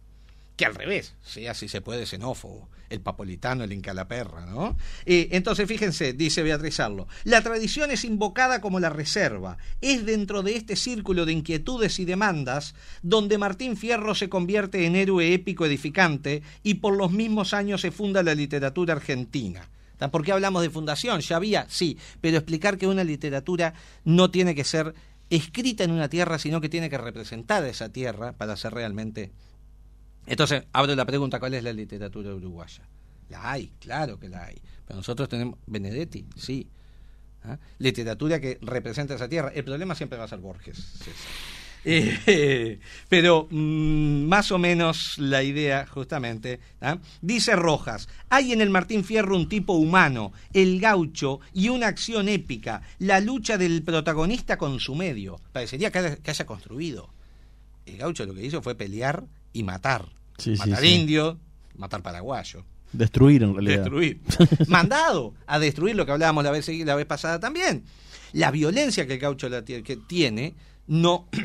que 0.58 0.66
al 0.66 0.74
revés, 0.74 1.14
sea 1.22 1.54
si 1.54 1.68
se 1.68 1.80
puede 1.80 2.04
xenófobo, 2.04 2.68
el 2.90 3.00
papolitano, 3.00 3.62
el 3.62 3.72
incalaperra, 3.72 4.44
¿no? 4.44 4.76
Eh, 5.06 5.28
entonces, 5.30 5.68
fíjense, 5.68 6.14
dice 6.14 6.42
Beatriz 6.42 6.80
Arlo, 6.80 7.06
la 7.22 7.42
tradición 7.42 7.92
es 7.92 8.04
invocada 8.04 8.60
como 8.60 8.80
la 8.80 8.90
reserva, 8.90 9.56
es 9.80 10.04
dentro 10.04 10.42
de 10.42 10.56
este 10.56 10.74
círculo 10.74 11.26
de 11.26 11.32
inquietudes 11.32 12.00
y 12.00 12.04
demandas 12.04 12.74
donde 13.02 13.38
Martín 13.38 13.76
Fierro 13.76 14.16
se 14.16 14.28
convierte 14.28 14.84
en 14.84 14.96
héroe 14.96 15.32
épico 15.32 15.64
edificante 15.64 16.42
y 16.64 16.74
por 16.74 16.96
los 16.96 17.12
mismos 17.12 17.54
años 17.54 17.82
se 17.82 17.92
funda 17.92 18.24
la 18.24 18.34
literatura 18.34 18.94
argentina. 18.94 19.68
¿Por 20.10 20.24
qué 20.24 20.32
hablamos 20.32 20.62
de 20.62 20.70
fundación? 20.70 21.20
Ya 21.20 21.36
había, 21.36 21.66
sí, 21.68 21.98
pero 22.20 22.36
explicar 22.36 22.78
que 22.78 22.88
una 22.88 23.04
literatura 23.04 23.74
no 24.04 24.32
tiene 24.32 24.56
que 24.56 24.64
ser 24.64 24.92
escrita 25.30 25.84
en 25.84 25.92
una 25.92 26.08
tierra, 26.08 26.40
sino 26.40 26.60
que 26.60 26.68
tiene 26.68 26.90
que 26.90 26.98
representar 26.98 27.64
esa 27.64 27.90
tierra 27.90 28.32
para 28.32 28.56
ser 28.56 28.74
realmente 28.74 29.30
entonces, 30.28 30.64
abro 30.72 30.94
la 30.94 31.06
pregunta, 31.06 31.40
¿cuál 31.40 31.54
es 31.54 31.64
la 31.64 31.72
literatura 31.72 32.34
uruguaya? 32.34 32.82
La 33.30 33.52
hay, 33.52 33.72
claro 33.80 34.18
que 34.18 34.28
la 34.28 34.44
hay. 34.44 34.60
Pero 34.86 34.98
nosotros 34.98 35.28
tenemos 35.28 35.58
Benedetti, 35.66 36.26
sí. 36.36 36.68
¿Ah? 37.44 37.58
Literatura 37.78 38.40
que 38.40 38.58
representa 38.62 39.14
esa 39.14 39.28
tierra. 39.28 39.52
El 39.54 39.64
problema 39.64 39.94
siempre 39.94 40.18
va 40.18 40.24
a 40.24 40.28
ser 40.28 40.38
Borges. 40.38 40.94
Eh, 41.90 42.80
pero 43.08 43.46
mm, 43.48 44.24
más 44.24 44.50
o 44.52 44.58
menos 44.58 45.16
la 45.16 45.42
idea, 45.42 45.86
justamente, 45.86 46.60
¿ah? 46.80 46.98
dice 47.22 47.54
Rojas, 47.56 48.08
hay 48.28 48.52
en 48.52 48.60
el 48.60 48.68
Martín 48.68 49.04
Fierro 49.04 49.36
un 49.36 49.48
tipo 49.48 49.74
humano, 49.74 50.32
el 50.52 50.80
gaucho, 50.80 51.40
y 51.54 51.68
una 51.68 51.86
acción 51.86 52.28
épica, 52.28 52.82
la 52.98 53.20
lucha 53.20 53.56
del 53.56 53.84
protagonista 53.84 54.58
con 54.58 54.80
su 54.80 54.96
medio. 54.96 55.40
Parecería 55.52 55.90
que 55.90 56.18
haya 56.26 56.46
construido. 56.46 57.10
El 57.86 57.96
gaucho 57.96 58.26
lo 58.26 58.34
que 58.34 58.44
hizo 58.44 58.60
fue 58.60 58.74
pelear 58.74 59.24
y 59.52 59.62
matar. 59.62 60.17
Sí, 60.38 60.54
matar 60.56 60.80
sí. 60.80 60.86
indio, 60.94 61.38
matar 61.76 62.02
paraguayo. 62.02 62.64
Destruir 62.92 63.42
en 63.42 63.52
realidad. 63.54 63.78
Destruir. 63.82 64.20
Mandado 64.68 65.34
a 65.46 65.58
destruir 65.58 65.94
lo 65.96 66.06
que 66.06 66.12
hablábamos 66.12 66.42
la 66.44 66.50
vez, 66.50 66.66
la 66.68 66.94
vez 66.94 67.06
pasada 67.06 67.38
también. 67.38 67.84
La 68.32 68.50
violencia 68.50 69.06
que 69.06 69.14
el 69.14 69.18
gaucho 69.18 69.48
la 69.48 69.62
que 69.64 69.98
tiene, 70.06 70.54
no. 70.86 71.28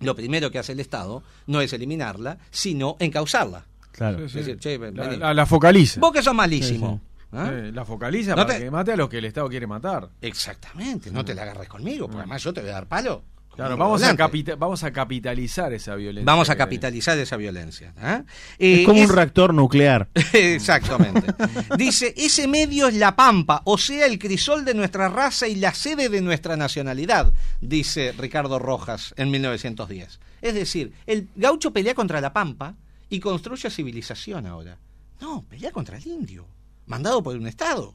Lo 0.00 0.14
primero 0.16 0.50
que 0.50 0.58
hace 0.58 0.72
el 0.72 0.80
Estado 0.80 1.22
no 1.46 1.60
es 1.60 1.74
eliminarla, 1.74 2.38
sino 2.50 2.96
encauzarla. 3.00 3.66
Claro. 3.92 4.18
Sí, 4.20 4.32
sí. 4.32 4.38
Es 4.40 4.46
decir, 4.46 4.58
che, 4.58 4.78
La, 4.78 4.88
vení. 5.08 5.16
la- 5.18 5.34
la 5.34 5.44
focaliza. 5.44 6.00
Vos 6.00 6.10
que 6.12 6.22
sos 6.22 6.34
malísimo. 6.34 7.02
¿ah? 7.32 7.50
La 7.70 7.84
focaliza 7.84 8.30
No 8.30 8.46
para 8.46 8.56
te- 8.58 8.64
que 8.64 8.70
mate 8.70 8.92
a 8.92 8.96
los 8.96 9.10
que 9.10 9.18
el 9.18 9.26
Estado 9.26 9.46
quiere 9.50 9.66
matar. 9.66 10.08
Exactamente, 10.22 11.10
no 11.10 11.22
te 11.22 11.34
la 11.34 11.42
agarres 11.42 11.68
conmigo, 11.68 12.06
porque 12.06 12.20
además 12.20 12.42
yo 12.42 12.52
te 12.54 12.62
voy 12.62 12.70
a 12.70 12.74
dar 12.74 12.86
palo. 12.88 13.24
Claro, 13.56 13.76
vamos 13.76 14.02
a, 14.02 14.14
vamos 14.56 14.82
capitalizar 14.92 15.72
esa 15.72 15.94
violencia. 15.94 16.24
Vamos 16.24 16.48
a 16.50 16.56
capitalizar 16.56 17.18
esa 17.18 17.36
violencia. 17.36 17.92
¿ah? 17.98 18.22
Es 18.58 18.80
Eh, 18.80 18.84
como 18.84 19.02
es- 19.02 19.10
un 19.10 19.14
reactor 19.16 19.52
nuclear. 19.52 20.08
Exactamente. 20.32 21.34
Dice, 21.76 22.14
ese 22.16 22.48
medio 22.48 22.88
es 22.88 22.94
la 22.94 23.14
pampa, 23.16 23.60
o 23.64 23.76
sea, 23.76 24.06
el 24.06 24.18
crisol 24.18 24.64
de 24.64 24.72
nuestra 24.74 25.08
raza 25.08 25.46
y 25.46 25.56
la 25.56 25.74
sede 25.74 26.08
de 26.08 26.20
nuestra 26.22 26.56
nacionalidad, 26.56 27.32
dice 27.60 28.12
Ricardo 28.16 28.58
Rojas 28.58 29.12
en 29.18 29.30
1910. 29.30 30.20
Es 30.40 30.54
decir, 30.54 30.92
el 31.06 31.28
gaucho 31.36 31.72
pelea 31.72 31.94
contra 31.94 32.20
la 32.20 32.32
pampa 32.32 32.76
y 33.10 33.20
construye 33.20 33.68
civilización 33.68 34.46
ahora. 34.46 34.78
No, 35.20 35.42
pelea 35.42 35.70
contra 35.70 35.98
el 35.98 36.06
indio, 36.06 36.46
mandado 36.86 37.22
por 37.22 37.36
un 37.36 37.46
Estado. 37.46 37.94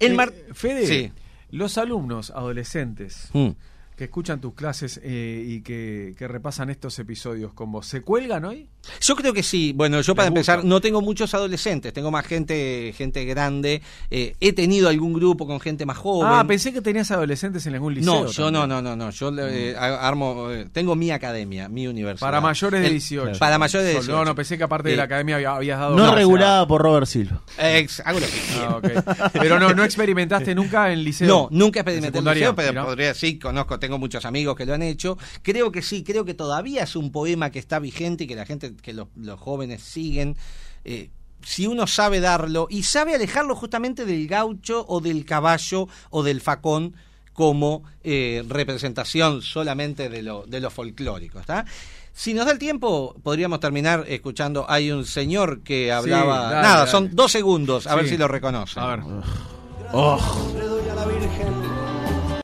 El 0.00 0.12
Eh, 0.12 0.14
mar- 0.14 0.32
Fede, 0.54 0.86
Sí. 0.86 1.12
los 1.50 1.78
alumnos 1.78 2.30
adolescentes 2.30 3.28
Mm. 3.32 3.50
Que 3.98 4.04
escuchan 4.04 4.40
tus 4.40 4.54
clases 4.54 5.00
eh, 5.02 5.44
y 5.44 5.60
que, 5.60 6.14
que 6.16 6.28
repasan 6.28 6.70
estos 6.70 6.96
episodios 7.00 7.52
con 7.52 7.72
vos, 7.72 7.84
¿se 7.84 8.00
cuelgan 8.02 8.44
hoy? 8.44 8.68
Yo 9.00 9.16
creo 9.16 9.32
que 9.34 9.42
sí. 9.42 9.72
Bueno, 9.74 10.00
yo 10.02 10.14
para 10.14 10.28
empezar 10.28 10.64
no 10.64 10.80
tengo 10.80 11.02
muchos 11.02 11.34
adolescentes, 11.34 11.92
tengo 11.92 12.10
más 12.12 12.24
gente, 12.24 12.94
gente 12.96 13.24
grande. 13.24 13.82
Eh, 14.10 14.36
he 14.38 14.52
tenido 14.52 14.88
algún 14.88 15.12
grupo 15.14 15.46
con 15.48 15.58
gente 15.58 15.84
más 15.84 15.98
joven. 15.98 16.30
Ah, 16.32 16.44
pensé 16.46 16.72
que 16.72 16.80
tenías 16.80 17.10
adolescentes 17.10 17.66
en 17.66 17.74
algún 17.74 17.92
liceo. 17.94 18.24
No, 18.24 18.30
yo 18.30 18.50
no, 18.52 18.60
también. 18.60 18.84
no, 18.84 18.96
no, 18.96 19.04
no. 19.06 19.10
Yo 19.10 19.32
eh, 19.36 19.74
armo, 19.76 20.50
eh, 20.52 20.68
tengo 20.72 20.94
mi 20.94 21.10
academia, 21.10 21.68
mi 21.68 21.88
universidad. 21.88 22.20
Para 22.26 22.40
mayores 22.40 22.80
de 22.80 22.86
El- 22.86 22.92
18. 22.92 23.38
Para 23.40 23.58
mayores 23.58 23.84
de 23.84 23.92
Solo- 23.94 24.00
18. 24.04 24.16
No, 24.18 24.24
no, 24.24 24.34
pensé 24.36 24.56
que 24.56 24.62
aparte 24.64 24.90
de 24.90 24.96
la 24.96 25.02
academia 25.02 25.34
había- 25.36 25.56
habías 25.56 25.78
dado... 25.80 25.96
No 25.96 26.14
regulada 26.14 26.66
por 26.68 26.80
Robert 26.82 27.06
Silva. 27.08 27.42
Ex- 27.58 28.00
hago 28.06 28.20
lo 28.20 28.26
que 28.26 28.32
quiero. 28.32 28.68
Ah, 28.68 28.76
ok. 28.76 29.30
Pero 29.32 29.58
no, 29.58 29.74
no 29.74 29.82
experimentaste 29.82 30.54
nunca 30.54 30.92
en 30.92 31.02
liceo. 31.02 31.26
No, 31.26 31.48
nunca 31.50 31.80
experimenté 31.80 32.06
¿En 32.08 32.12
secundaria? 32.12 32.40
liceo, 32.50 32.54
pero 32.54 32.84
podría, 32.86 33.12
sí, 33.12 33.38
conozco, 33.40 33.78
tengo 33.88 33.98
muchos 33.98 34.26
amigos 34.26 34.54
que 34.54 34.66
lo 34.66 34.74
han 34.74 34.82
hecho. 34.82 35.16
Creo 35.40 35.72
que 35.72 35.80
sí, 35.80 36.04
creo 36.04 36.26
que 36.26 36.34
todavía 36.34 36.82
es 36.82 36.94
un 36.94 37.10
poema 37.10 37.50
que 37.50 37.58
está 37.58 37.78
vigente 37.78 38.24
y 38.24 38.26
que 38.26 38.36
la 38.36 38.44
gente, 38.44 38.76
que 38.76 38.92
los, 38.92 39.08
los 39.16 39.40
jóvenes 39.40 39.82
siguen. 39.82 40.36
Eh, 40.84 41.08
si 41.42 41.66
uno 41.66 41.86
sabe 41.86 42.20
darlo 42.20 42.66
y 42.68 42.82
sabe 42.82 43.14
alejarlo 43.14 43.56
justamente 43.56 44.04
del 44.04 44.28
gaucho 44.28 44.84
o 44.88 45.00
del 45.00 45.24
caballo 45.24 45.88
o 46.10 46.22
del 46.22 46.42
facón 46.42 46.96
como 47.32 47.82
eh, 48.04 48.44
representación 48.46 49.40
solamente 49.40 50.10
de 50.10 50.22
lo, 50.22 50.44
de 50.46 50.60
lo 50.60 50.68
folclórico, 50.68 51.40
¿está? 51.40 51.64
Si 52.12 52.34
nos 52.34 52.44
da 52.44 52.52
el 52.52 52.58
tiempo, 52.58 53.16
podríamos 53.22 53.60
terminar 53.60 54.04
escuchando. 54.06 54.66
Hay 54.68 54.90
un 54.90 55.06
señor 55.06 55.62
que 55.62 55.92
hablaba. 55.92 56.42
dale, 56.42 56.54
Nada, 56.56 56.78
dale. 56.80 56.90
son 56.90 57.14
dos 57.14 57.32
segundos, 57.32 57.86
a 57.86 57.94
ver 57.94 58.06
si 58.06 58.18
lo 58.18 58.28
reconocen. 58.28 58.82
A 58.82 58.86
ver. 58.88 59.00
Oh, 59.92 60.18